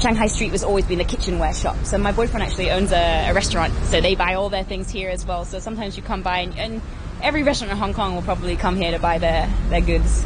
Shanghai 0.00 0.26
Street 0.26 0.52
was 0.52 0.64
always 0.64 0.84
been 0.84 1.00
a 1.00 1.04
kitchenware 1.04 1.54
shop. 1.54 1.76
So 1.84 1.96
my 1.96 2.12
boyfriend 2.12 2.42
actually 2.42 2.70
owns 2.70 2.92
a, 2.92 3.30
a, 3.30 3.34
restaurant, 3.34 3.72
so 3.84 4.00
they 4.00 4.14
buy 4.14 4.34
all 4.34 4.48
their 4.48 4.64
things 4.64 4.90
here 4.90 5.08
as 5.08 5.24
well. 5.24 5.44
So 5.44 5.58
sometimes 5.58 5.96
you 5.96 6.02
come 6.02 6.22
by 6.22 6.40
and, 6.40 6.58
and 6.58 6.82
every 7.22 7.42
restaurant 7.42 7.72
in 7.72 7.78
Hong 7.78 7.94
Kong 7.94 8.14
will 8.14 8.22
probably 8.22 8.56
come 8.56 8.76
here 8.76 8.90
to 8.90 8.98
buy 8.98 9.18
their, 9.18 9.48
their 9.68 9.80
goods. 9.80 10.24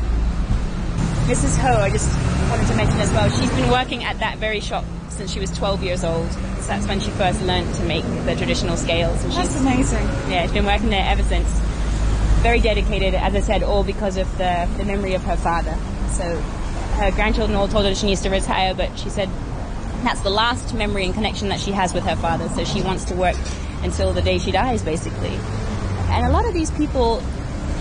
Mrs. 1.26 1.58
Ho, 1.58 1.74
I 1.74 1.90
just 1.90 2.10
wanted 2.50 2.66
to 2.68 2.76
mention 2.76 2.98
as 3.00 3.10
well, 3.12 3.28
she's 3.28 3.50
been 3.50 3.70
working 3.70 4.04
at 4.04 4.18
that 4.20 4.38
very 4.38 4.60
shop 4.60 4.84
since 5.08 5.32
she 5.32 5.40
was 5.40 5.50
12 5.56 5.82
years 5.82 6.04
old. 6.04 6.30
So 6.30 6.68
that's 6.68 6.86
when 6.86 7.00
she 7.00 7.10
first 7.10 7.42
learned 7.42 7.72
to 7.76 7.84
make 7.84 8.04
the 8.24 8.34
traditional 8.36 8.76
scales. 8.76 9.22
And 9.24 9.32
that's 9.32 9.58
amazing. 9.60 10.04
Yeah, 10.30 10.42
she's 10.42 10.52
been 10.52 10.66
working 10.66 10.90
there 10.90 11.04
ever 11.06 11.22
since. 11.22 11.48
Very 12.42 12.60
dedicated, 12.60 13.14
as 13.14 13.34
I 13.34 13.40
said, 13.40 13.62
all 13.62 13.82
because 13.82 14.16
of 14.16 14.30
the, 14.38 14.68
the 14.76 14.84
memory 14.84 15.14
of 15.14 15.22
her 15.24 15.36
father. 15.36 15.76
So 16.10 16.40
her 16.96 17.10
grandchildren 17.12 17.56
all 17.56 17.68
told 17.68 17.84
her 17.84 17.94
she 17.94 18.06
needs 18.06 18.22
to 18.22 18.30
retire, 18.30 18.74
but 18.74 18.96
she 18.98 19.10
said 19.10 19.28
that's 20.02 20.20
the 20.20 20.30
last 20.30 20.74
memory 20.74 21.04
and 21.04 21.14
connection 21.14 21.48
that 21.48 21.60
she 21.60 21.72
has 21.72 21.92
with 21.92 22.04
her 22.04 22.16
father. 22.16 22.48
So 22.50 22.64
she 22.64 22.82
wants 22.82 23.04
to 23.06 23.14
work 23.14 23.36
until 23.82 24.12
the 24.12 24.22
day 24.22 24.38
she 24.38 24.52
dies, 24.52 24.82
basically. 24.82 25.38
And 26.08 26.26
a 26.26 26.30
lot 26.30 26.46
of 26.46 26.54
these 26.54 26.70
people, 26.72 27.22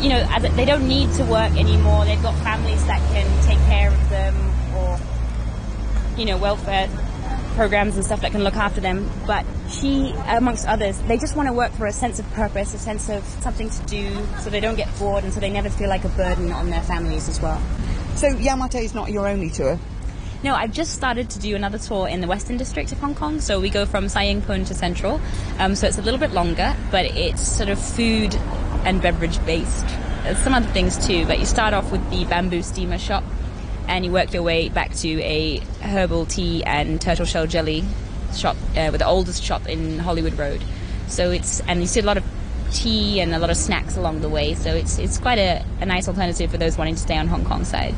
you 0.01 0.09
know, 0.09 0.25
they 0.55 0.65
don't 0.65 0.87
need 0.87 1.11
to 1.13 1.23
work 1.25 1.51
anymore. 1.57 2.05
They've 2.05 2.21
got 2.21 2.35
families 2.43 2.85
that 2.87 2.99
can 3.11 3.25
take 3.45 3.59
care 3.67 3.89
of 3.89 4.09
them 4.09 4.35
or, 4.75 4.99
you 6.17 6.25
know, 6.25 6.37
welfare 6.37 6.89
programs 7.55 7.95
and 7.95 8.05
stuff 8.05 8.21
that 8.21 8.31
can 8.31 8.43
look 8.43 8.55
after 8.55 8.81
them. 8.81 9.09
But 9.25 9.45
she, 9.69 10.13
amongst 10.27 10.67
others, 10.67 10.99
they 11.03 11.17
just 11.17 11.35
want 11.35 11.47
to 11.47 11.53
work 11.53 11.71
for 11.73 11.85
a 11.85 11.93
sense 11.93 12.19
of 12.19 12.29
purpose, 12.33 12.73
a 12.73 12.77
sense 12.77 13.09
of 13.09 13.23
something 13.41 13.69
to 13.69 13.81
do, 13.83 14.27
so 14.41 14.49
they 14.49 14.59
don't 14.59 14.75
get 14.75 14.89
bored 14.99 15.23
and 15.23 15.33
so 15.33 15.39
they 15.39 15.49
never 15.49 15.69
feel 15.69 15.89
like 15.89 16.03
a 16.03 16.09
burden 16.09 16.51
on 16.51 16.69
their 16.69 16.83
families 16.83 17.29
as 17.29 17.41
well. 17.41 17.61
So 18.15 18.27
Yau 18.27 18.55
Ma 18.55 18.67
Tei 18.67 18.85
is 18.85 18.93
not 18.93 19.11
your 19.11 19.27
only 19.27 19.49
tour? 19.49 19.79
No, 20.45 20.53
I've 20.53 20.73
just 20.73 20.93
started 20.93 21.31
to 21.31 21.39
do 21.39 21.55
another 21.55 21.79
tour 21.79 22.07
in 22.07 22.21
the 22.21 22.27
Western 22.27 22.55
District 22.55 22.91
of 22.91 22.99
Hong 22.99 23.15
Kong. 23.15 23.39
So 23.39 23.59
we 23.59 23.71
go 23.71 23.87
from 23.87 24.07
Sai 24.07 24.25
Ying 24.25 24.43
Pun 24.43 24.63
to 24.65 24.75
Central. 24.75 25.19
Um, 25.57 25.73
so 25.73 25.87
it's 25.87 25.97
a 25.97 26.03
little 26.03 26.19
bit 26.19 26.33
longer, 26.33 26.75
but 26.91 27.05
it's 27.05 27.41
sort 27.41 27.69
of 27.69 27.81
food 27.81 28.35
and 28.85 29.01
beverage 29.01 29.43
based. 29.47 29.87
There's 30.21 30.37
some 30.37 30.53
other 30.53 30.67
things 30.67 31.03
too, 31.07 31.25
but 31.25 31.39
you 31.39 31.47
start 31.47 31.73
off 31.73 31.91
with 31.91 32.07
the 32.11 32.25
bamboo 32.25 32.61
steamer 32.61 32.99
shop 32.99 33.23
and 33.87 34.05
you 34.05 34.11
work 34.11 34.33
your 34.33 34.43
way 34.43 34.69
back 34.69 34.93
to 34.97 35.19
a 35.23 35.61
herbal 35.81 36.27
tea 36.27 36.63
and 36.63 37.01
turtle 37.01 37.25
shell 37.25 37.47
jelly 37.47 37.83
shop 38.35 38.55
uh, 38.77 38.89
with 38.91 38.99
the 38.99 39.07
oldest 39.07 39.41
shop 39.43 39.67
in 39.67 39.97
Hollywood 39.97 40.37
Road. 40.37 40.63
So 41.07 41.31
it's, 41.31 41.59
and 41.61 41.81
you 41.81 41.87
see 41.87 42.01
a 42.01 42.05
lot 42.05 42.17
of 42.17 42.23
tea 42.71 43.19
and 43.19 43.33
a 43.33 43.39
lot 43.39 43.49
of 43.49 43.57
snacks 43.57 43.97
along 43.97 44.21
the 44.21 44.29
way. 44.29 44.53
So 44.53 44.75
it's, 44.75 44.99
it's 44.99 45.17
quite 45.17 45.39
a, 45.39 45.65
a 45.81 45.87
nice 45.87 46.07
alternative 46.07 46.51
for 46.51 46.57
those 46.57 46.77
wanting 46.77 46.93
to 46.93 47.01
stay 47.01 47.17
on 47.17 47.29
Hong 47.29 47.45
Kong 47.45 47.65
side. 47.65 47.95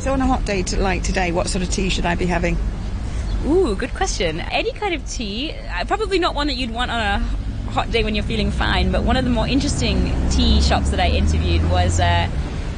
So 0.00 0.12
on 0.12 0.20
a 0.20 0.26
hot 0.26 0.44
day 0.44 0.62
to, 0.62 0.80
like 0.80 1.02
today, 1.02 1.32
what 1.32 1.48
sort 1.48 1.62
of 1.62 1.70
tea 1.70 1.88
should 1.88 2.06
I 2.06 2.14
be 2.14 2.26
having? 2.26 2.56
Ooh, 3.46 3.74
good 3.74 3.94
question. 3.94 4.40
Any 4.40 4.72
kind 4.72 4.94
of 4.94 5.08
tea, 5.08 5.52
uh, 5.52 5.84
probably 5.84 6.18
not 6.18 6.34
one 6.34 6.46
that 6.46 6.54
you'd 6.54 6.70
want 6.70 6.90
on 6.90 7.00
a 7.00 7.18
hot 7.70 7.90
day 7.90 8.04
when 8.04 8.14
you're 8.14 8.24
feeling 8.24 8.50
fine, 8.50 8.92
but 8.92 9.02
one 9.02 9.16
of 9.16 9.24
the 9.24 9.30
more 9.30 9.46
interesting 9.46 10.12
tea 10.30 10.60
shops 10.60 10.90
that 10.90 11.00
I 11.00 11.08
interviewed 11.08 11.68
was, 11.70 12.00
uh, 12.00 12.28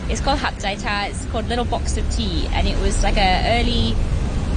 it's 0.08 0.20
called 0.20 0.38
Hap 0.38 0.58
Ta, 0.58 1.06
it's 1.08 1.24
called 1.26 1.48
Little 1.48 1.64
Box 1.64 1.96
of 1.96 2.10
Tea, 2.10 2.46
and 2.52 2.66
it 2.66 2.78
was 2.80 3.02
like 3.02 3.16
a 3.16 3.60
early 3.60 3.94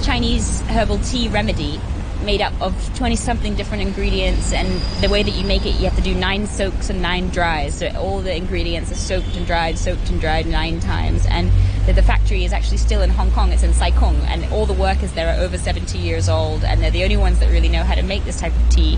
Chinese 0.04 0.62
herbal 0.62 1.00
tea 1.00 1.28
remedy 1.28 1.80
made 2.24 2.42
up 2.42 2.54
of 2.62 2.74
20 2.98 3.16
something 3.16 3.56
different 3.56 3.82
ingredients 3.82 4.54
and 4.54 4.70
the 5.02 5.10
way 5.10 5.24
that 5.24 5.32
you 5.32 5.46
make 5.46 5.66
it 5.66 5.74
you 5.76 5.86
have 5.86 5.96
to 5.96 6.04
do 6.04 6.14
nine 6.14 6.46
soaks 6.46 6.90
and 6.90 7.02
nine 7.02 7.30
dries 7.30 7.80
so 7.80 7.88
all 7.98 8.22
the 8.22 8.36
ingredients 8.36 8.92
are 8.92 8.96
soaked 8.96 9.36
and 9.36 9.48
dried 9.48 9.78
soaked 9.78 10.08
and 10.10 10.22
dried 10.22 10.46
nine 10.46 10.80
times 10.80 11.26
and 11.28 11.52
the, 11.86 11.94
the 11.94 12.04
factory 12.04 12.46
is 12.46 12.54
actually 12.54 12.78
still 12.78 13.02
in 13.02 13.10
Hong 13.10 13.32
Kong. 13.32 13.52
It's 13.52 13.64
in 13.64 13.74
Sai 13.74 13.92
Kung 13.92 14.16
and 14.28 14.46
all 14.54 14.66
the 14.66 14.74
workers 14.74 15.12
there 15.14 15.36
are 15.36 15.42
over 15.42 15.58
70 15.58 15.98
years 15.98 16.30
old 16.30 16.64
and 16.64 16.82
they're 16.82 16.92
the 16.92 17.04
only 17.04 17.18
ones 17.18 17.40
that 17.40 17.52
really 17.52 17.70
know 17.70 17.84
how 17.84 17.96
to 17.96 18.04
make 18.04 18.24
this 18.24 18.40
type 18.40 18.56
of 18.56 18.70
tea. 18.70 18.98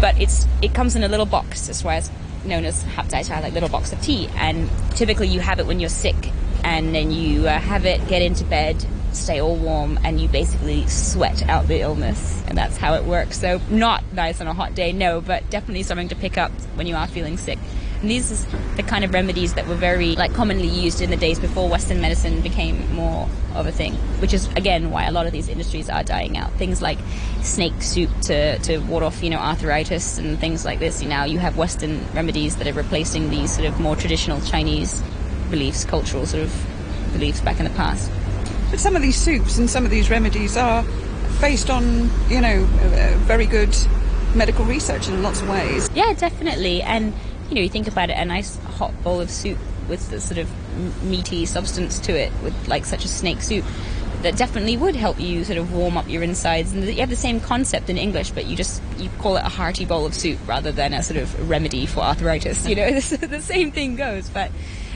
But 0.00 0.20
it's 0.20 0.46
it 0.62 0.72
comes 0.72 0.96
in 0.96 1.02
a 1.02 1.08
little 1.08 1.26
box. 1.26 1.66
That's 1.66 1.84
why 1.84 1.96
it's 1.96 2.10
known 2.44 2.64
as 2.64 2.82
hap 2.82 3.10
zai 3.10 3.22
cha 3.22 3.40
like 3.40 3.52
little 3.52 3.68
box 3.68 3.92
of 3.92 4.00
tea. 4.00 4.28
And 4.36 4.70
typically 4.94 5.28
you 5.28 5.40
have 5.40 5.58
it 5.58 5.66
when 5.66 5.80
you're 5.80 5.90
sick 5.90 6.30
and 6.62 6.94
then 6.94 7.10
you 7.10 7.48
uh, 7.48 7.58
have 7.58 7.86
it 7.86 8.06
get 8.08 8.22
into 8.22 8.44
bed 8.44 8.84
stay 9.12 9.40
all 9.40 9.56
warm 9.56 9.98
and 10.04 10.20
you 10.20 10.28
basically 10.28 10.86
sweat 10.86 11.46
out 11.48 11.66
the 11.66 11.80
illness. 11.80 12.42
And 12.46 12.56
that's 12.56 12.76
how 12.76 12.94
it 12.94 13.04
works. 13.04 13.40
So 13.40 13.60
not 13.68 14.04
nice 14.12 14.40
on 14.40 14.46
a 14.46 14.54
hot 14.54 14.76
day 14.76 14.92
no 14.92 15.20
but 15.20 15.50
definitely 15.50 15.82
something 15.82 16.08
to 16.08 16.16
pick 16.16 16.38
up 16.38 16.52
when 16.76 16.86
you 16.86 16.94
are 16.94 17.08
feeling 17.08 17.36
sick 17.36 17.58
and 18.00 18.10
these 18.10 18.30
are 18.32 18.58
the 18.76 18.82
kind 18.82 19.04
of 19.04 19.12
remedies 19.12 19.54
that 19.54 19.66
were 19.66 19.74
very 19.74 20.16
like 20.16 20.32
commonly 20.34 20.66
used 20.66 21.00
in 21.00 21.10
the 21.10 21.16
days 21.16 21.38
before 21.38 21.68
western 21.68 22.00
medicine 22.00 22.40
became 22.40 22.92
more 22.94 23.28
of 23.54 23.66
a 23.66 23.72
thing 23.72 23.92
which 24.20 24.32
is 24.32 24.48
again 24.54 24.90
why 24.90 25.04
a 25.04 25.10
lot 25.10 25.26
of 25.26 25.32
these 25.32 25.48
industries 25.48 25.88
are 25.88 26.02
dying 26.02 26.36
out 26.36 26.52
things 26.52 26.80
like 26.80 26.98
snake 27.42 27.82
soup 27.82 28.10
to, 28.22 28.58
to 28.60 28.78
ward 28.78 29.02
off 29.02 29.22
you 29.22 29.30
know 29.30 29.38
arthritis 29.38 30.18
and 30.18 30.38
things 30.38 30.64
like 30.64 30.78
this 30.78 31.02
you 31.02 31.08
know 31.08 31.24
you 31.24 31.38
have 31.38 31.56
western 31.56 32.04
remedies 32.14 32.56
that 32.56 32.66
are 32.66 32.72
replacing 32.72 33.30
these 33.30 33.54
sort 33.54 33.66
of 33.66 33.78
more 33.80 33.96
traditional 33.96 34.40
chinese 34.42 35.02
beliefs 35.50 35.84
cultural 35.84 36.26
sort 36.26 36.42
of 36.42 36.66
beliefs 37.12 37.40
back 37.40 37.58
in 37.58 37.64
the 37.64 37.74
past 37.76 38.10
but 38.70 38.78
some 38.78 38.94
of 38.94 39.02
these 39.02 39.16
soups 39.16 39.58
and 39.58 39.68
some 39.68 39.84
of 39.84 39.90
these 39.90 40.10
remedies 40.10 40.56
are 40.56 40.84
based 41.40 41.70
on, 41.70 42.10
you 42.28 42.40
know, 42.40 42.62
uh, 42.62 43.16
very 43.20 43.46
good 43.46 43.74
medical 44.34 44.64
research 44.64 45.08
in 45.08 45.22
lots 45.22 45.40
of 45.40 45.48
ways. 45.48 45.88
Yeah, 45.94 46.12
definitely. 46.12 46.82
And, 46.82 47.12
you 47.50 47.56
know, 47.56 47.62
you 47.62 47.68
think 47.68 47.88
about 47.88 48.10
it, 48.10 48.14
a 48.14 48.24
nice 48.24 48.56
hot 48.56 49.02
bowl 49.02 49.20
of 49.20 49.30
soup 49.30 49.58
with 49.88 50.08
the 50.10 50.20
sort 50.20 50.38
of 50.38 50.48
meaty 51.02 51.44
substance 51.46 51.98
to 51.98 52.12
it, 52.12 52.32
with 52.42 52.68
like 52.68 52.84
such 52.84 53.04
a 53.04 53.08
snake 53.08 53.42
soup, 53.42 53.64
that 54.22 54.36
definitely 54.36 54.76
would 54.76 54.94
help 54.94 55.18
you 55.18 55.44
sort 55.44 55.58
of 55.58 55.72
warm 55.72 55.96
up 55.96 56.08
your 56.08 56.22
insides. 56.22 56.72
And 56.72 56.84
you 56.84 57.00
have 57.00 57.10
the 57.10 57.16
same 57.16 57.40
concept 57.40 57.90
in 57.90 57.98
English, 57.98 58.30
but 58.30 58.46
you 58.46 58.56
just 58.56 58.82
you 58.98 59.10
call 59.18 59.36
it 59.36 59.44
a 59.44 59.48
hearty 59.48 59.84
bowl 59.84 60.06
of 60.06 60.14
soup 60.14 60.38
rather 60.46 60.70
than 60.70 60.94
a 60.94 61.02
sort 61.02 61.18
of 61.18 61.50
remedy 61.50 61.86
for 61.86 62.00
arthritis. 62.00 62.66
You 62.68 62.76
know, 62.76 62.90
the 63.00 63.42
same 63.42 63.72
thing 63.72 63.96
goes, 63.96 64.28
but 64.28 64.50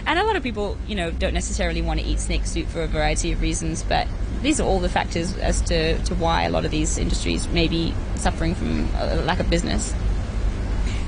and 0.06 0.18
a 0.18 0.24
lot 0.24 0.36
of 0.36 0.42
people, 0.42 0.76
you 0.86 0.94
know, 0.94 1.10
don't 1.10 1.34
necessarily 1.34 1.82
want 1.82 2.00
to 2.00 2.06
eat 2.06 2.20
snake 2.20 2.46
soup 2.46 2.68
for 2.68 2.82
a 2.82 2.86
variety 2.86 3.32
of 3.32 3.40
reasons, 3.40 3.82
but 3.82 4.06
these 4.42 4.60
are 4.60 4.64
all 4.64 4.78
the 4.78 4.88
factors 4.88 5.34
as 5.38 5.62
to, 5.62 5.98
to 6.04 6.14
why 6.16 6.42
a 6.42 6.50
lot 6.50 6.66
of 6.66 6.70
these 6.70 6.98
industries 6.98 7.48
may 7.48 7.66
be 7.66 7.94
suffering 8.16 8.54
from 8.54 8.86
a 8.96 9.16
lack 9.22 9.40
of 9.40 9.48
business. 9.48 9.94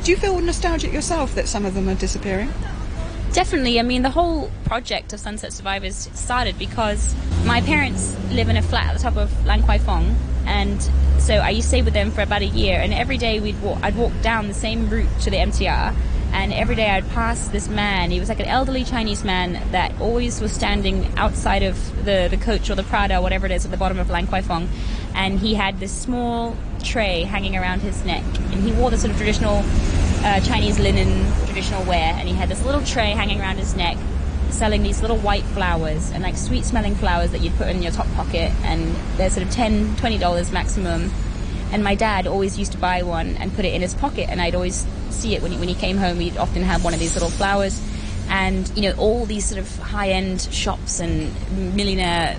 Do 0.07 0.13
you 0.13 0.19
feel 0.19 0.41
nostalgic 0.41 0.93
yourself 0.93 1.35
that 1.35 1.49
some 1.49 1.65
of 1.65 1.75
them 1.75 1.89
are 1.89 1.97
disappearing? 1.97 2.53
Definitely. 3.33 3.81
I 3.81 3.83
mean, 3.83 4.03
the 4.03 4.11
whole 4.11 4.53
project 4.65 5.13
of 5.13 5.19
Sunset 5.19 5.53
Survivors 5.53 6.09
started 6.15 6.57
because 6.61 7.13
my 7.45 7.61
parents 7.61 8.17
live 8.31 8.49
in 8.49 8.57
a 8.57 8.63
flat 8.63 8.87
at 8.87 8.97
the 8.99 9.03
top 9.03 9.17
of 9.17 9.45
Lan 9.45 9.65
Kwai 9.65 9.79
Fong, 9.79 10.15
and 10.47 10.81
so 11.19 11.35
I 11.35 11.51
used 11.51 11.65
to 11.65 11.69
stay 11.71 11.83
with 11.83 11.93
them 11.93 12.13
for 12.13 12.21
about 12.21 12.43
a 12.43 12.47
year. 12.47 12.79
And 12.79 12.95
every 12.95 13.19
day 13.19 13.41
we'd 13.41 13.61
walk, 13.61 13.81
I'd 13.83 13.97
walk 13.97 14.13
down 14.23 14.47
the 14.47 14.55
same 14.55 14.89
route 14.89 15.09
to 15.23 15.31
the 15.31 15.39
MTR, 15.39 15.93
and 16.31 16.53
every 16.53 16.77
day 16.77 16.89
I'd 16.89 17.09
pass 17.11 17.49
this 17.49 17.67
man. 17.67 18.13
He 18.13 18.21
was 18.21 18.29
like 18.29 18.39
an 18.39 18.47
elderly 18.47 18.85
Chinese 18.85 19.25
man 19.25 19.61
that 19.73 19.93
always 20.01 20.41
was 20.41 20.53
standing 20.53 21.05
outside 21.17 21.65
of 21.65 22.05
the, 22.05 22.29
the 22.31 22.37
coach 22.37 22.71
or 22.71 22.77
the 22.77 22.85
Prada, 22.85 23.17
or 23.17 23.23
whatever 23.23 23.45
it 23.45 23.51
is, 23.51 23.65
at 23.65 23.73
the 23.73 23.77
bottom 23.77 23.99
of 23.99 24.09
Lan 24.09 24.29
Kwai 24.29 24.43
Fong, 24.43 24.69
and 25.17 25.41
he 25.41 25.55
had 25.55 25.81
this 25.81 25.91
small 25.91 26.57
tray 26.85 27.25
hanging 27.25 27.57
around 27.57 27.81
his 27.81 28.05
neck, 28.05 28.23
and 28.53 28.63
he 28.63 28.71
wore 28.71 28.93
the 28.93 28.99
sort 28.99 29.11
of 29.11 29.17
traditional 29.17 29.65
uh, 30.27 30.41
Chinese 30.41 30.81
linen 30.81 31.33
traditional 31.47 31.85
wear, 31.85 32.13
and 32.17 32.29
he 32.29 32.35
had 32.35 32.49
this 32.49 32.65
little 32.65 32.83
tray 32.83 33.13
hanging 33.13 33.41
around 33.41 33.59
his 33.59 33.77
neck, 33.77 33.97
selling 34.51 34.83
these 34.83 35.01
little 35.01 35.19
white 35.19 35.45
flowers 35.45 36.11
and 36.11 36.23
like 36.25 36.37
sweet 36.37 36.65
smelling 36.65 36.97
flowers 36.97 37.31
that 37.31 37.43
you'd 37.43 37.55
put 37.55 37.69
in 37.69 37.81
your 37.81 37.93
top 37.93 38.09
pocket, 38.15 38.51
and 38.65 38.97
they're 39.17 39.31
sort 39.31 39.47
of 39.47 39.53
10 39.53 39.97
20 39.97 40.19
dollars 40.19 40.51
maximum. 40.51 41.13
And 41.73 41.83
my 41.83 41.95
dad 41.95 42.27
always 42.27 42.59
used 42.59 42.73
to 42.73 42.79
buy 42.79 43.03
one 43.03 43.37
and 43.37 43.55
put 43.55 43.65
it 43.65 43.73
in 43.73 43.83
his 43.83 43.95
pocket, 43.95 44.29
and 44.29 44.41
I'd 44.41 44.57
always 44.57 44.85
see 45.11 45.37
it 45.37 45.43
when 45.43 45.53
he, 45.53 45.59
when 45.59 45.69
he 45.69 45.75
came 45.75 45.97
home. 45.97 46.19
He'd 46.19 46.37
often 46.37 46.63
have 46.63 46.83
one 46.83 46.93
of 46.93 46.99
these 46.99 47.15
little 47.15 47.31
flowers, 47.31 47.81
and 48.29 48.69
you 48.75 48.83
know 48.83 48.97
all 48.99 49.27
these 49.27 49.45
sort 49.45 49.61
of 49.61 49.79
high 49.79 50.09
end 50.09 50.41
shops 50.51 50.99
and 50.99 51.33
millionaire 51.77 52.37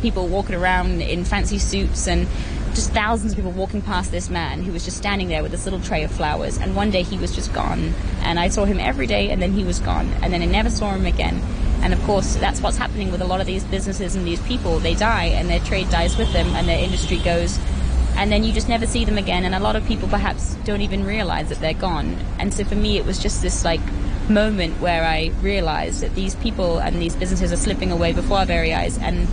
people 0.00 0.28
walking 0.28 0.54
around 0.54 1.02
in 1.02 1.24
fancy 1.24 1.58
suits 1.58 2.06
and 2.06 2.26
just 2.74 2.92
thousands 2.92 3.32
of 3.32 3.36
people 3.36 3.52
walking 3.52 3.82
past 3.82 4.10
this 4.10 4.30
man 4.30 4.62
who 4.62 4.72
was 4.72 4.84
just 4.84 4.96
standing 4.96 5.28
there 5.28 5.42
with 5.42 5.50
this 5.52 5.64
little 5.64 5.80
tray 5.80 6.04
of 6.04 6.10
flowers. 6.10 6.58
And 6.58 6.76
one 6.76 6.90
day 6.90 7.02
he 7.02 7.18
was 7.18 7.34
just 7.34 7.52
gone. 7.52 7.94
And 8.22 8.38
I 8.38 8.48
saw 8.48 8.64
him 8.64 8.78
every 8.78 9.06
day, 9.06 9.30
and 9.30 9.40
then 9.40 9.52
he 9.52 9.64
was 9.64 9.78
gone. 9.78 10.08
And 10.22 10.32
then 10.32 10.42
I 10.42 10.46
never 10.46 10.70
saw 10.70 10.92
him 10.92 11.06
again. 11.06 11.40
And 11.82 11.92
of 11.92 12.02
course, 12.02 12.36
that's 12.36 12.60
what's 12.60 12.76
happening 12.76 13.10
with 13.10 13.20
a 13.20 13.24
lot 13.24 13.40
of 13.40 13.46
these 13.46 13.64
businesses 13.64 14.16
and 14.16 14.26
these 14.26 14.40
people. 14.42 14.78
They 14.78 14.94
die, 14.94 15.26
and 15.26 15.48
their 15.48 15.60
trade 15.60 15.90
dies 15.90 16.16
with 16.16 16.32
them, 16.32 16.48
and 16.56 16.68
their 16.68 16.82
industry 16.82 17.18
goes. 17.18 17.58
And 18.16 18.32
then 18.32 18.42
you 18.42 18.52
just 18.52 18.68
never 18.68 18.86
see 18.86 19.04
them 19.04 19.16
again. 19.16 19.44
And 19.44 19.54
a 19.54 19.60
lot 19.60 19.76
of 19.76 19.86
people 19.86 20.08
perhaps 20.08 20.56
don't 20.64 20.80
even 20.80 21.04
realize 21.04 21.48
that 21.50 21.60
they're 21.60 21.74
gone. 21.74 22.16
And 22.38 22.52
so 22.52 22.64
for 22.64 22.74
me, 22.74 22.98
it 22.98 23.06
was 23.06 23.18
just 23.18 23.42
this 23.42 23.64
like 23.64 23.80
moment 24.28 24.80
where 24.80 25.04
I 25.04 25.30
realized 25.40 26.02
that 26.02 26.14
these 26.14 26.34
people 26.36 26.78
and 26.78 27.00
these 27.00 27.14
businesses 27.14 27.52
are 27.52 27.56
slipping 27.56 27.92
away 27.92 28.12
before 28.12 28.38
our 28.38 28.46
very 28.46 28.74
eyes. 28.74 28.98
And 28.98 29.28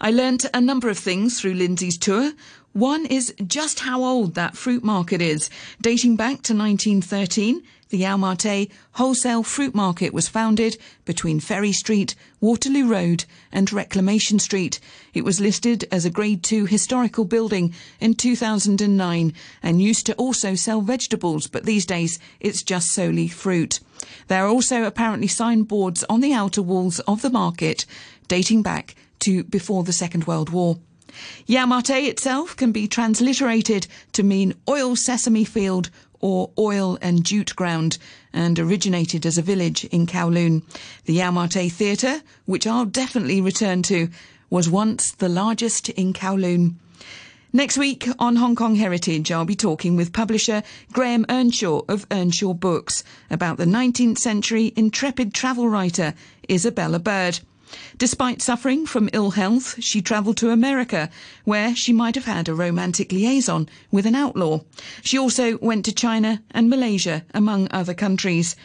I 0.00 0.10
learnt 0.10 0.46
a 0.52 0.60
number 0.60 0.88
of 0.88 0.98
things 0.98 1.40
through 1.40 1.54
Lindsay's 1.54 1.96
tour. 1.98 2.32
One 2.72 3.06
is 3.06 3.32
just 3.46 3.78
how 3.80 4.02
old 4.02 4.34
that 4.34 4.56
fruit 4.56 4.82
market 4.82 5.22
is, 5.22 5.48
dating 5.80 6.16
back 6.16 6.42
to 6.42 6.54
1913 6.54 7.62
the 7.94 8.00
Yau 8.00 8.16
Ma 8.16 8.34
Tei 8.34 8.68
Wholesale 8.94 9.44
Fruit 9.44 9.72
Market 9.72 10.12
was 10.12 10.26
founded 10.26 10.76
between 11.04 11.38
Ferry 11.38 11.70
Street, 11.70 12.16
Waterloo 12.40 12.88
Road 12.88 13.24
and 13.52 13.72
Reclamation 13.72 14.40
Street. 14.40 14.80
It 15.12 15.24
was 15.24 15.38
listed 15.38 15.86
as 15.92 16.04
a 16.04 16.10
Grade 16.10 16.42
2 16.42 16.66
historical 16.66 17.24
building 17.24 17.72
in 18.00 18.14
2009 18.14 19.32
and 19.62 19.80
used 19.80 20.06
to 20.06 20.14
also 20.14 20.56
sell 20.56 20.80
vegetables, 20.80 21.46
but 21.46 21.66
these 21.66 21.86
days 21.86 22.18
it's 22.40 22.64
just 22.64 22.90
solely 22.90 23.28
fruit. 23.28 23.78
There 24.26 24.44
are 24.44 24.48
also 24.48 24.82
apparently 24.82 25.28
signboards 25.28 26.02
on 26.10 26.20
the 26.20 26.32
outer 26.32 26.62
walls 26.62 26.98
of 27.06 27.22
the 27.22 27.30
market 27.30 27.86
dating 28.26 28.62
back 28.62 28.96
to 29.20 29.44
before 29.44 29.84
the 29.84 29.92
Second 29.92 30.26
World 30.26 30.50
War. 30.50 30.80
Yau 31.46 31.64
Ma 31.66 31.80
Tei 31.80 32.06
itself 32.06 32.56
can 32.56 32.72
be 32.72 32.88
transliterated 32.88 33.86
to 34.14 34.24
mean 34.24 34.52
oil 34.68 34.96
sesame 34.96 35.44
field 35.44 35.90
or 36.24 36.50
oil 36.58 36.96
and 37.02 37.22
jute 37.22 37.54
ground 37.54 37.98
and 38.32 38.58
originated 38.58 39.26
as 39.26 39.36
a 39.36 39.42
village 39.42 39.84
in 39.84 40.06
Kowloon. 40.06 40.62
The 41.04 41.12
Yau 41.12 41.30
Ma 41.30 41.46
Tei 41.46 41.68
Theatre, 41.68 42.22
which 42.46 42.66
I'll 42.66 42.86
definitely 42.86 43.42
return 43.42 43.82
to, 43.82 44.08
was 44.48 44.70
once 44.70 45.10
the 45.10 45.28
largest 45.28 45.90
in 45.90 46.14
Kowloon. 46.14 46.76
Next 47.52 47.76
week 47.76 48.08
on 48.18 48.36
Hong 48.36 48.56
Kong 48.56 48.74
Heritage, 48.76 49.30
I'll 49.30 49.44
be 49.44 49.54
talking 49.54 49.96
with 49.96 50.14
publisher 50.14 50.62
Graham 50.94 51.26
Earnshaw 51.28 51.82
of 51.90 52.06
Earnshaw 52.10 52.54
Books 52.54 53.04
about 53.30 53.58
the 53.58 53.66
19th 53.66 54.16
century 54.16 54.72
intrepid 54.76 55.34
travel 55.34 55.68
writer 55.68 56.14
Isabella 56.50 57.00
Bird. 57.00 57.40
Despite 57.98 58.42
suffering 58.42 58.86
from 58.86 59.10
ill 59.12 59.32
health, 59.32 59.76
she 59.82 60.02
travelled 60.02 60.36
to 60.38 60.50
America, 60.50 61.10
where 61.44 61.74
she 61.74 61.92
might 61.92 62.14
have 62.14 62.24
had 62.24 62.48
a 62.48 62.54
romantic 62.54 63.12
liaison 63.12 63.68
with 63.90 64.06
an 64.06 64.14
outlaw. 64.14 64.60
She 65.02 65.18
also 65.18 65.58
went 65.58 65.84
to 65.86 65.92
China 65.92 66.42
and 66.50 66.68
Malaysia, 66.68 67.24
among 67.32 67.68
other 67.70 67.94
countries. 67.94 68.56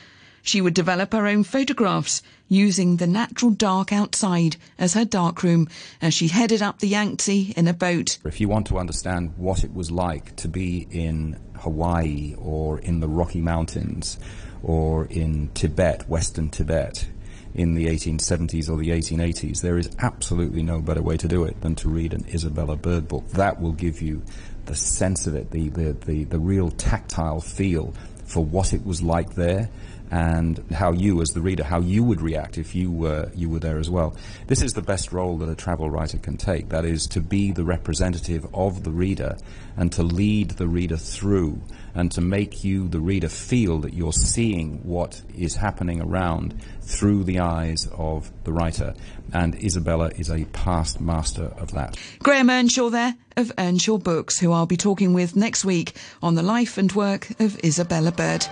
She 0.41 0.61
would 0.61 0.73
develop 0.73 1.13
her 1.13 1.27
own 1.27 1.43
photographs 1.43 2.21
using 2.47 2.97
the 2.97 3.07
natural 3.07 3.51
dark 3.51 3.93
outside 3.93 4.55
as 4.77 4.93
her 4.93 5.05
darkroom 5.05 5.67
as 6.01 6.13
she 6.13 6.27
headed 6.29 6.61
up 6.61 6.79
the 6.79 6.87
Yangtze 6.87 7.53
in 7.55 7.67
a 7.67 7.73
boat. 7.73 8.17
If 8.25 8.41
you 8.41 8.47
want 8.49 8.67
to 8.67 8.79
understand 8.79 9.33
what 9.37 9.63
it 9.63 9.73
was 9.73 9.91
like 9.91 10.35
to 10.37 10.47
be 10.47 10.87
in 10.89 11.39
Hawaii 11.57 12.35
or 12.37 12.79
in 12.79 12.99
the 12.99 13.07
Rocky 13.07 13.41
Mountains 13.41 14.17
or 14.63 15.05
in 15.05 15.49
Tibet, 15.53 16.09
Western 16.09 16.49
Tibet, 16.49 17.07
in 17.53 17.73
the 17.73 17.87
1870s 17.87 18.69
or 18.69 18.77
the 18.77 18.89
1880s, 18.89 19.61
there 19.61 19.77
is 19.77 19.89
absolutely 19.99 20.63
no 20.63 20.79
better 20.81 21.01
way 21.01 21.17
to 21.17 21.27
do 21.27 21.43
it 21.45 21.59
than 21.61 21.75
to 21.75 21.89
read 21.89 22.13
an 22.13 22.25
Isabella 22.33 22.75
Bird 22.75 23.07
book. 23.07 23.27
That 23.29 23.59
will 23.59 23.73
give 23.73 24.01
you 24.01 24.21
the 24.65 24.75
sense 24.75 25.25
of 25.27 25.35
it, 25.35 25.51
the, 25.51 25.69
the, 25.69 25.93
the, 26.05 26.23
the 26.25 26.39
real 26.39 26.69
tactile 26.69 27.41
feel 27.41 27.93
for 28.25 28.45
what 28.45 28.73
it 28.73 28.85
was 28.85 29.01
like 29.01 29.33
there 29.33 29.69
and 30.11 30.63
how 30.71 30.91
you, 30.91 31.21
as 31.21 31.29
the 31.29 31.41
reader, 31.41 31.63
how 31.63 31.79
you 31.79 32.03
would 32.03 32.21
react 32.21 32.57
if 32.57 32.73
you 32.75 32.91
were 32.91 33.29
you 33.35 33.49
were 33.49 33.59
there 33.59 33.77
as 33.77 33.89
well. 33.89 34.15
This 34.47 34.61
is 34.61 34.73
the 34.73 34.81
best 34.81 35.11
role 35.11 35.37
that 35.37 35.49
a 35.49 35.55
travel 35.55 35.89
writer 35.89 36.17
can 36.17 36.37
take. 36.37 36.69
That 36.69 36.85
is 36.85 37.05
to 37.07 37.21
be 37.21 37.51
the 37.51 37.63
representative 37.63 38.47
of 38.53 38.83
the 38.83 38.91
reader 38.91 39.37
and 39.77 39.91
to 39.93 40.03
lead 40.03 40.51
the 40.51 40.67
reader 40.67 40.97
through 40.97 41.61
and 41.95 42.11
to 42.11 42.21
make 42.21 42.63
you, 42.63 42.87
the 42.87 42.99
reader, 42.99 43.29
feel 43.29 43.79
that 43.79 43.93
you're 43.93 44.13
seeing 44.13 44.79
what 44.83 45.21
is 45.35 45.55
happening 45.55 46.01
around 46.01 46.61
through 46.81 47.23
the 47.23 47.39
eyes 47.39 47.87
of 47.93 48.31
the 48.43 48.53
writer. 48.53 48.93
And 49.33 49.55
Isabella 49.63 50.11
is 50.15 50.29
a 50.29 50.45
past 50.45 50.99
master 50.99 51.53
of 51.57 51.71
that. 51.73 51.97
Graham 52.19 52.49
Earnshaw 52.49 52.89
there 52.89 53.15
of 53.37 53.51
Earnshaw 53.57 53.97
Books, 53.97 54.39
who 54.39 54.51
I'll 54.51 54.65
be 54.65 54.77
talking 54.77 55.13
with 55.13 55.35
next 55.35 55.65
week 55.65 55.95
on 56.21 56.35
the 56.35 56.43
life 56.43 56.77
and 56.77 56.91
work 56.91 57.29
of 57.39 57.59
Isabella 57.63 58.11
Bird. 58.11 58.45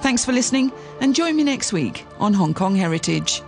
Thanks 0.00 0.24
for 0.24 0.32
listening 0.32 0.72
and 1.00 1.14
join 1.14 1.36
me 1.36 1.44
next 1.44 1.72
week 1.72 2.06
on 2.18 2.32
Hong 2.32 2.54
Kong 2.54 2.76
Heritage. 2.76 3.42